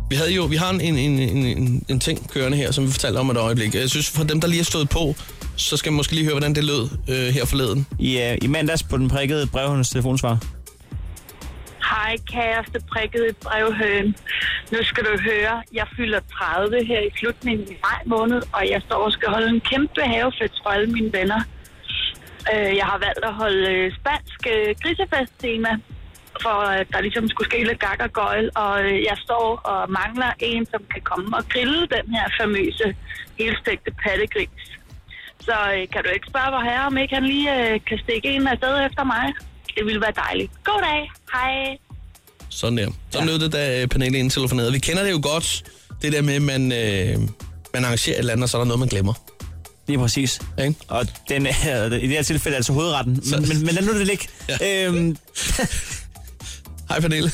[0.10, 2.92] Vi, havde jo, vi har en, en, en, en, en, ting kørende her, som vi
[2.92, 3.76] fortalte om et øjeblik.
[3.76, 5.16] Jeg synes, for dem, der lige har stået på,
[5.58, 7.88] så skal man måske lige høre, hvordan det lød øh, her forleden.
[8.00, 10.38] I, øh, I mandags på den prikkede brevhøns telefonsvar.
[11.92, 14.16] Hej kæreste prikkede brevhøn.
[14.72, 18.82] Nu skal du høre, jeg fylder 30 her i slutningen i maj måned, og jeg
[18.86, 21.42] står og skal holde en kæmpe havefest for alle mine venner.
[22.54, 25.72] Øh, Jeg har valgt at holde øh, spansk øh, grisefest-tema,
[26.46, 29.80] for at der ligesom skulle ske lidt gak og gøjl, og øh, jeg står og
[30.00, 32.88] mangler en, som kan komme og grille den her famøse
[33.40, 34.64] helstegte pattegris.
[35.48, 38.28] Så øh, kan du ikke spørge vor herre, om ikke han lige øh, kan stikke
[38.36, 39.26] en afsted efter mig?
[39.78, 40.52] Det ville være dejligt.
[40.64, 41.12] God dag.
[41.34, 41.78] Hej.
[42.50, 42.88] Sådan der.
[43.12, 43.34] Sådan ja.
[43.34, 44.72] lød det, da øh, Pernille indtelefonerede.
[44.72, 45.64] Vi kender det jo godt,
[46.02, 47.20] det der med, at man, øh,
[47.74, 49.14] man arrangerer et eller andet, og så er der noget, man glemmer.
[49.88, 50.42] Lige præcis.
[50.64, 50.76] Ikke?
[50.88, 53.24] Og den er, i det her tilfælde altså hovedretten.
[53.26, 54.28] Så- Men, men, men lad nu det ligge.
[54.50, 54.86] Ja.
[54.88, 55.18] Øhm,
[56.90, 57.32] Hej Pernille.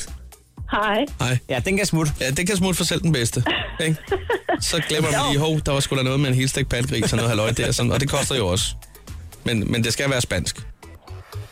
[0.70, 1.04] Hej.
[1.20, 1.38] Hej.
[1.48, 2.12] ja, den kan smutte.
[2.20, 3.44] Ja, det kan smutte for selv den bedste.
[3.80, 3.96] Ikke?
[4.60, 7.16] Så glemmer man lige, hov, der var sgu da noget med en helstegt patgris og
[7.16, 8.64] noget halvøj der, sådan, og det koster jo også.
[9.44, 10.66] Men, men det skal være spansk.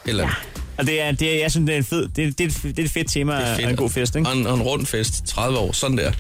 [0.07, 0.31] Eller ja.
[0.79, 2.49] Og det er, det er, jeg synes, det er, en fed, det, er, det, er,
[2.49, 3.65] et- det er et fedt tema Det er fedt.
[3.65, 4.29] og en god fest, ikke?
[4.29, 6.13] Og en, og en rund fest, 30 år, sådan der.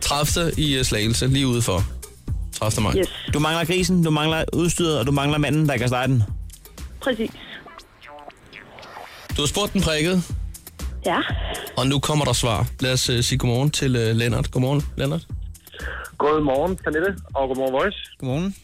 [0.00, 0.52] 30.
[0.56, 1.84] i øh, Slagelse, lige ude for
[2.58, 2.82] 30.
[2.82, 2.96] maj.
[2.96, 6.22] Yes, Du mangler grisen, du mangler udstyret, og du mangler manden, der kan starte den.
[7.02, 7.30] præcis.
[9.36, 10.22] Du har spurgt den prikket,
[11.06, 11.18] Ja.
[11.76, 12.66] og nu kommer der svar.
[12.80, 14.50] Lad os uh, sige godmorgen til uh, Lennart.
[14.50, 15.26] Godmorgen, Lennart.
[16.18, 17.98] Godmorgen, Pernille, og godmorgen, Voice.
[18.18, 18.54] Godmorgen.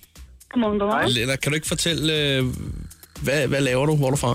[0.53, 1.09] Godmorgen, godmorgen.
[1.11, 2.47] Lennart, kan du ikke fortælle, uh,
[3.25, 3.97] hvad, hvad laver du?
[3.97, 4.33] Hvor er du fra?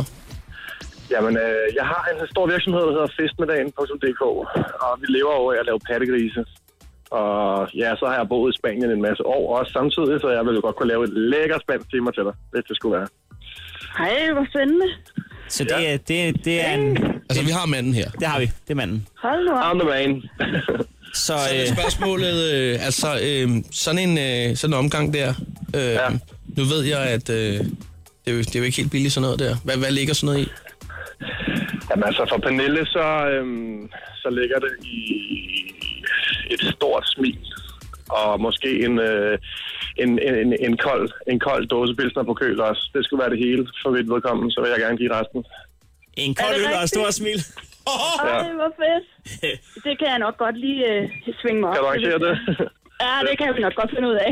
[1.13, 4.21] Jamen, øh, jeg har en stor virksomhed, der hedder Festmeddagen.dk,
[4.85, 6.41] og vi lever over af at lave pattegrise.
[7.11, 10.43] Og ja, så har jeg boet i Spanien en masse år også samtidig, så jeg
[10.45, 13.07] ville jo godt kunne lave et lækker spansk tema til dig, hvis det skulle være.
[13.97, 14.87] Hej, hvor spændende.
[15.55, 16.89] Så det, er, det, er- det er en...
[17.37, 18.09] Altså, vi har manden her.
[18.19, 18.45] Det har vi.
[18.45, 19.07] Det er manden.
[19.23, 19.63] Hold nu op.
[19.63, 20.21] I'm the man.
[21.13, 25.29] Så, Så øh, er spørgsmålet, øh, altså øh, sådan, en, øh, sådan en omgang der,
[25.75, 26.09] øh, ja.
[26.57, 27.35] Nu ved jeg, at øh,
[28.25, 29.55] det, er jo, det er jo ikke helt billigt sådan noget der.
[29.65, 30.47] Hvad, hvad ligger sådan noget i?
[31.89, 33.89] Jamen altså, for Pernille, så, øhm,
[34.21, 34.99] så ligger det i
[36.53, 37.39] et stort smil.
[38.09, 39.37] Og måske en, øh,
[40.03, 42.89] en, en, en, kold, en kold dåse pilsner på køl også.
[42.93, 45.43] Det skulle være det hele for mit vedkommende, så vil jeg gerne give resten.
[46.17, 47.39] En kold Er øl og et stort smil.
[48.23, 49.05] Ej, hvor fedt.
[49.85, 51.09] Det kan jeg nok godt lige øh,
[51.41, 51.75] svinge mig op.
[51.75, 52.35] Kan du arrangere det?
[53.01, 54.31] Ja, det kan vi nok godt finde ud af.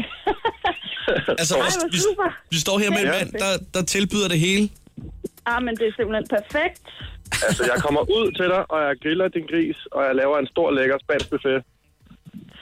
[1.42, 2.00] Altså, Ej, vi,
[2.50, 3.12] vi, står her med en Ja.
[3.18, 4.70] mand, der, der tilbyder det hele.
[5.46, 6.82] ah, men det er simpelthen perfekt.
[7.48, 10.48] altså, jeg kommer ud til dig, og jeg griller din gris, og jeg laver en
[10.48, 11.64] stor lækker spansk buffet.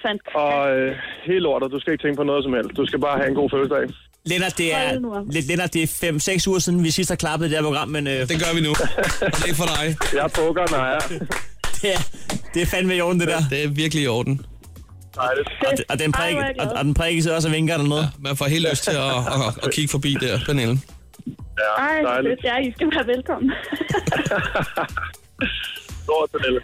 [0.02, 0.36] Fantastisk.
[0.36, 0.96] Og øh,
[1.26, 2.70] helt lortet, du skal ikke tænke på noget som helst.
[2.78, 3.84] Du skal bare have en god fødselsdag.
[4.26, 4.94] Lennart, det er,
[5.50, 8.14] Lennart, det er 5-6 uger siden, vi sidst har klappet det her program, men øh,
[8.14, 8.70] Det gør vi nu.
[9.36, 9.86] Og det er for dig.
[10.18, 10.98] Jeg er poker, nej, ja.
[11.82, 12.00] det, er,
[12.54, 13.42] det er fandme i orden, det der.
[13.50, 14.42] Det er virkelig i orden.
[15.18, 15.30] Og,
[15.90, 18.08] og, den prik, er og, og den prikke sidder også og vinker dernede.
[18.20, 20.78] Man får helt lyst til at, at, at kigge forbi der, Pernille.
[21.60, 22.32] Ja, Ej, dejligt.
[22.32, 22.44] fedt.
[22.44, 23.52] Ja, I skal være velkommen.
[26.04, 26.62] Stort, Pernille.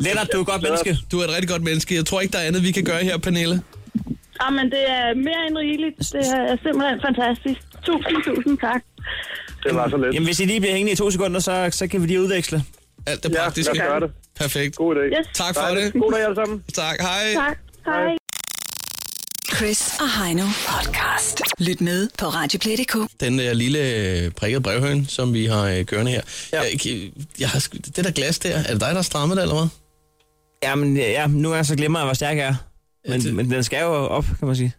[0.00, 0.98] Lennart, du er et godt menneske.
[1.12, 1.94] Du er et rigtig godt menneske.
[1.94, 3.62] Jeg tror ikke, der er andet, vi kan gøre her, Pernille.
[4.42, 5.98] Jamen, det er mere end rigeligt.
[5.98, 7.60] Det er simpelthen fantastisk.
[7.86, 8.82] Tusind, tusind tak.
[9.64, 10.14] Det var så lidt.
[10.14, 12.62] Jamen, hvis I lige bliver hængende i to sekunder, så, så kan vi lige udveksle.
[13.06, 13.74] Alt det Ja, praktiske.
[13.76, 14.10] lad os gøre det.
[14.40, 14.76] Perfekt.
[14.76, 15.18] God idé.
[15.20, 15.26] Yes.
[15.34, 15.92] Tak for det.
[15.92, 16.64] God dag alle sammen.
[16.74, 17.00] Tak.
[17.00, 17.32] Hej.
[17.34, 17.58] Tak.
[17.86, 18.16] Hej.
[19.56, 21.42] Chris og Heino podcast.
[21.58, 22.96] Lyt med på Radioplay.dk.
[23.20, 26.20] Den der lille øh, prikkede brevhøn, som vi har øh, kørende her.
[26.52, 26.60] Ja.
[26.60, 29.42] Jeg, jeg, jeg har, det der glas der, er det dig, der har strammet det,
[29.42, 29.68] eller hvad?
[30.62, 32.54] Jamen, ja, nogle gange så glemmer jeg, hvor stærk jeg er.
[33.08, 34.72] Men, det- men den skal jo op, kan man sige.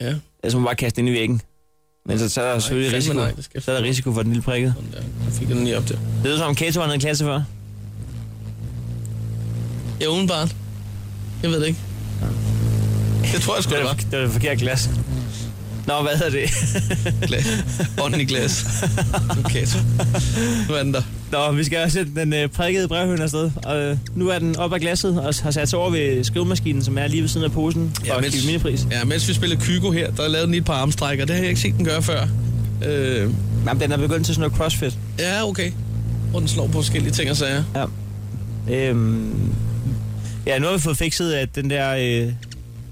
[0.00, 0.14] Ja.
[0.42, 1.40] Altså, man bare kaste den ind i væggen.
[2.06, 4.30] Men så, så er der selvfølgelig fandme risiko, nej, så er der risiko for den
[4.32, 4.74] lille prikket.
[4.76, 5.24] Sådan der.
[5.24, 5.94] Jeg fik den lige op der.
[5.96, 7.42] Det lyder som om Kato har noget i klasse før.
[10.00, 10.56] Ja, udenbart.
[11.42, 11.78] Jeg ved det ikke.
[13.32, 13.92] Det tror jeg sgu, Det er var.
[13.94, 14.90] det, er det forkerte glas.
[15.86, 16.50] Nå, hvad hedder det?
[17.28, 17.46] Glas.
[18.02, 18.64] Ånden i glas.
[19.44, 19.78] Okay, så.
[20.68, 21.02] Nu er den der.
[21.32, 23.50] Nå, vi skal også sætte den øh, prikkede brevhøn afsted.
[23.64, 26.82] Og øh, nu er den op ad glasset og har sat sig over ved skrivemaskinen,
[26.84, 28.86] som er lige ved siden af posen for ja, mens, minipris.
[28.90, 31.24] ja, mens vi spillede Kygo her, der lavede den lige et par armstrækker.
[31.24, 32.28] Det har jeg ikke set den gøre før.
[32.86, 33.30] Øh,
[33.66, 34.98] Jamen, den er begyndt til sådan noget crossfit.
[35.18, 35.70] ja, okay.
[36.34, 37.64] Og den slår på forskellige ting og sager.
[37.74, 37.84] Ja.
[38.70, 39.52] Øhm,
[40.46, 42.32] ja, nu har vi fået fikset at den der, øh,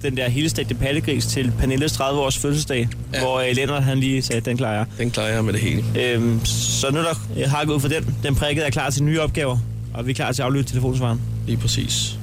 [0.02, 3.20] den der helstegte pattegris til Pernilles 30 års fødselsdag, Ja.
[3.20, 4.86] hvor øh, Lennart han lige sagde, den klarer jeg.
[4.98, 5.84] Den klarer jeg med det hele.
[6.00, 8.16] Øhm, så nu er der øh, hakket ud for den.
[8.22, 9.58] Den prikkede er klar til nye opgaver,
[9.94, 11.20] og vi er klar til at aflytte telefonsvaren.
[11.46, 12.18] Lige præcis.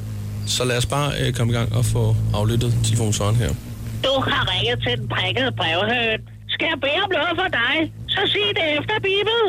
[0.45, 3.49] Så lad os bare øh, komme i gang og få aflyttet telefonsvaren her.
[4.03, 6.19] Du har ringet til den prikkede brevhøn.
[6.47, 7.91] Skal jeg bede om noget for dig?
[8.07, 9.39] Så sig det efter, Bibel.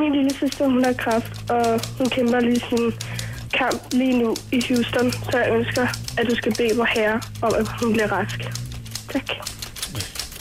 [0.00, 2.84] Min lille søster, hun har kræft, og hun kæmper lige sin
[3.58, 5.12] kamp lige nu i Houston.
[5.12, 5.86] Så jeg ønsker,
[6.18, 8.38] at du skal bede vor herre om, at hun bliver rask.
[9.12, 9.28] Tak.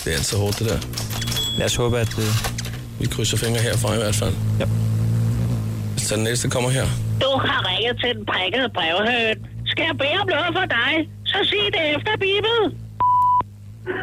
[0.03, 0.80] Det er altså hårdt, det der.
[1.57, 2.13] Lad os håbe, at...
[2.20, 2.34] Øh,
[2.99, 4.34] Vi krydser fingre herfra i hvert fald.
[4.59, 4.66] Ja.
[5.97, 6.88] Så den næste kommer her.
[7.22, 9.38] Du har ringet til den prikkede brevhøn.
[9.72, 10.93] Skal jeg bede om noget for dig?
[11.32, 12.57] Så sig det efter, Bibel.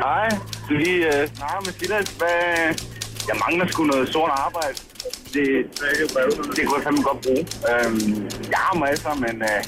[0.04, 0.28] Hej,
[0.68, 2.08] du lige øh, snakker med Silas.
[2.20, 2.38] Hvad...
[3.28, 4.76] Jeg mangler sgu noget sort arbejde.
[5.32, 5.46] Det,
[6.56, 7.42] det kunne jeg fandme godt bruge.
[7.70, 9.58] Øhm, jeg har masser, men øh,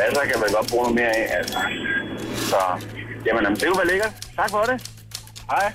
[0.00, 1.38] masser kan jeg godt bruge noget mere af.
[1.38, 1.58] Altså.
[2.50, 2.56] Så,
[3.26, 4.12] jamen, det kunne være lækkert.
[4.36, 4.76] Tak for det.
[5.50, 5.72] Hej.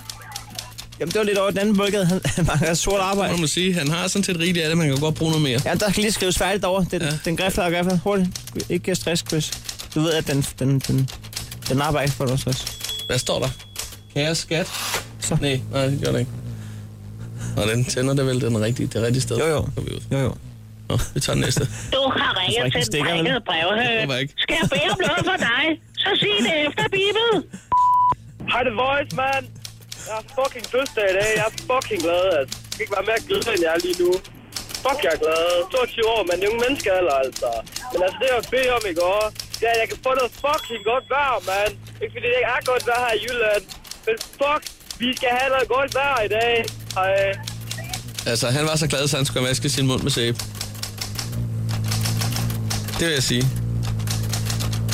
[1.00, 2.06] jamen, det var lidt over den anden boldgade.
[2.06, 3.32] Han, han mangler sort arbejde.
[3.34, 5.44] Må man sige, han har sådan set rigeligt af det, man kan godt bruge noget
[5.44, 5.60] mere.
[5.66, 6.84] Ja, der skal lige skrives færdigt over.
[6.84, 7.10] Den, Ja.
[7.26, 7.98] den grifler og grifler.
[8.04, 8.30] Hurtigt.
[8.70, 9.52] Ikke stress, Chris.
[9.96, 11.10] Du ved, at den, den, den,
[11.70, 12.66] den arbejder ikke for noget stress.
[13.08, 13.50] Hvad står der?
[14.14, 14.68] Kære skat?
[15.20, 15.38] Så.
[15.42, 16.32] Nej, nej, det gør det ikke.
[17.58, 19.38] Og den tænder det vel den rigtige, det rigtige sted.
[19.38, 19.62] Jo, jo.
[19.76, 20.04] Går vi ud.
[20.12, 20.34] Jo, jo.
[20.90, 21.64] Nå, vi tager den næste.
[21.98, 24.30] Du har ringet til den prikkede brevhøn.
[24.44, 25.64] Skal jeg bede om noget for dig?
[26.04, 27.30] Så sig det efter, Bibel.
[28.52, 29.42] Hej, The Voice, man.
[30.08, 31.30] Jeg har fucking fødselsdag i dag.
[31.40, 32.24] Jeg er fucking glad.
[32.40, 32.56] Altså.
[32.68, 34.12] Jeg kan ikke være mere glad, end jeg er lige nu.
[34.86, 35.46] Fuck, jeg er glad.
[35.72, 36.92] 22 år, men det er unge mennesker
[37.24, 37.50] altså.
[37.92, 39.22] Men altså, det jeg bedt om i går,
[39.60, 41.74] det er, at jeg kan få noget fucking godt vejr, mand.
[42.02, 43.64] Ikke fordi det ikke er godt vejr her i Jylland.
[44.06, 44.64] Men fuck,
[45.02, 46.66] vi skal have noget godt vejr i dag.
[46.94, 47.34] Hej.
[48.26, 50.38] Altså, han var så glad, at han skulle vaske sin mund med sæbe.
[53.00, 53.44] Det vil jeg sige.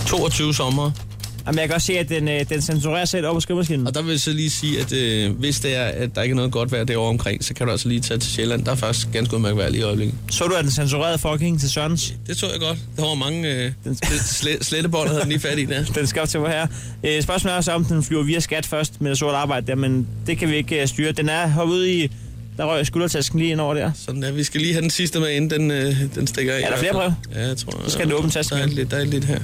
[0.07, 1.06] 22 sommer.
[1.47, 3.87] Jamen, jeg kan også se, at den, øh, den censurerer selv op på skrivemaskinen.
[3.87, 6.33] Og der vil jeg så lige sige, at øh, hvis det er, at der ikke
[6.33, 8.65] er noget godt vejr derovre omkring, så kan du altså lige tage til Sjælland.
[8.65, 10.15] Der er faktisk ganske udmærket vejr lige i øjeblikket.
[10.31, 12.13] Så du, at den censurerede fucking til Sørens?
[12.27, 12.77] Det så jeg godt.
[12.97, 13.71] Der var mange øh,
[14.39, 15.83] sl- slettebånd, havde den lige fat i der.
[15.83, 16.67] Den skal til mig her.
[17.03, 19.75] Øh, spørgsmålet er så, om den flyver via skat først med det sort arbejde der,
[19.75, 21.11] men det kan vi ikke uh, styre.
[21.11, 22.11] Den er hoppet ud i...
[22.57, 23.91] Der røg skuldertasken lige ind over der.
[23.95, 24.31] Sådan der.
[24.31, 26.61] Vi skal lige have den sidste med, inden den, øh, den stikker af.
[26.61, 27.11] Er der flere brev?
[27.35, 27.81] Ja, jeg tror.
[27.85, 29.39] Så skal den åbne tasken Der er lidt, der er lidt her.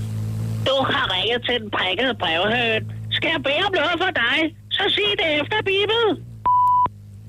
[0.70, 2.92] Du har ringet til den prikkede brevhøn.
[3.12, 4.38] Skal jeg bede om noget for dig?
[4.72, 6.04] Så sig det efter, Bibel.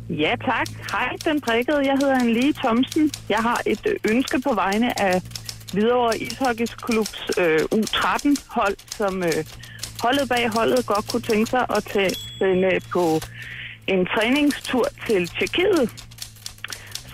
[0.09, 0.69] Ja, tak.
[0.93, 1.79] Hej, den prikkede.
[1.91, 3.11] Jeg hedder Anne Thomsen.
[3.29, 5.23] Jeg har et øh, ønske på vegne af
[5.73, 9.45] Hvidovre Ishockeyklubs øh, U13-hold, som øh,
[10.03, 13.21] holdet bag holdet godt kunne tænke sig at tage sende på
[13.87, 15.91] en træningstur til Tjekkiet.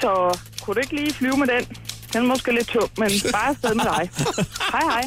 [0.00, 1.64] Så kunne du ikke lige flyve med den?
[2.12, 4.10] Den er måske lidt tung, men bare afsted med dig.
[4.72, 5.04] Hej, hej.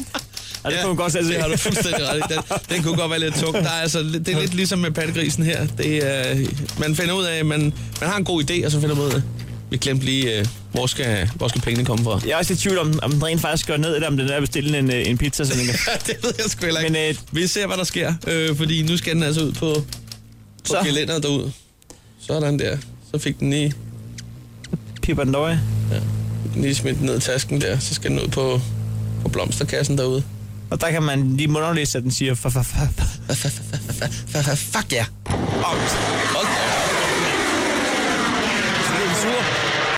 [0.64, 1.32] Og det kunne man godt selv se.
[1.32, 2.22] Det har du fuldstændig ret i.
[2.34, 3.54] Den, den kunne godt være lidt tung.
[3.54, 5.66] Der er altså, det er lidt ligesom med pattegrisen her.
[5.78, 6.46] Det er,
[6.78, 7.60] man finder ud af, at man,
[8.00, 9.22] man har en god idé, og så finder man ud af,
[9.70, 12.20] vi glemte lige, øh, hvor, skal, hvor skal pengene komme fra.
[12.26, 14.28] Jeg er også i tvivl om, om den rent faktisk går ned, eller om den
[14.28, 15.44] er bestille en, øh, en pizza.
[15.44, 15.66] Sådan
[16.06, 16.92] det ved jeg sgu heller ikke.
[16.92, 19.74] Men, øh, vi ser, hvad der sker, øh, fordi nu skal den altså ud på,
[19.74, 19.84] på
[20.64, 20.76] Så.
[20.84, 21.50] gelænderet derud.
[22.20, 22.76] Sådan der.
[23.12, 23.72] Så fik den lige,
[25.02, 25.60] Pipper den derovre.
[26.56, 27.78] lige smidt den ned i tasken der.
[27.78, 28.60] Så skal den ud på,
[29.22, 30.22] på blomsterkassen derude.
[30.70, 32.34] Og der kan man lige mundaflæse, at den siger...
[32.34, 32.56] Fuck
[34.92, 34.96] ja.
[34.96, 35.06] Yeah.
[35.62, 35.78] Hold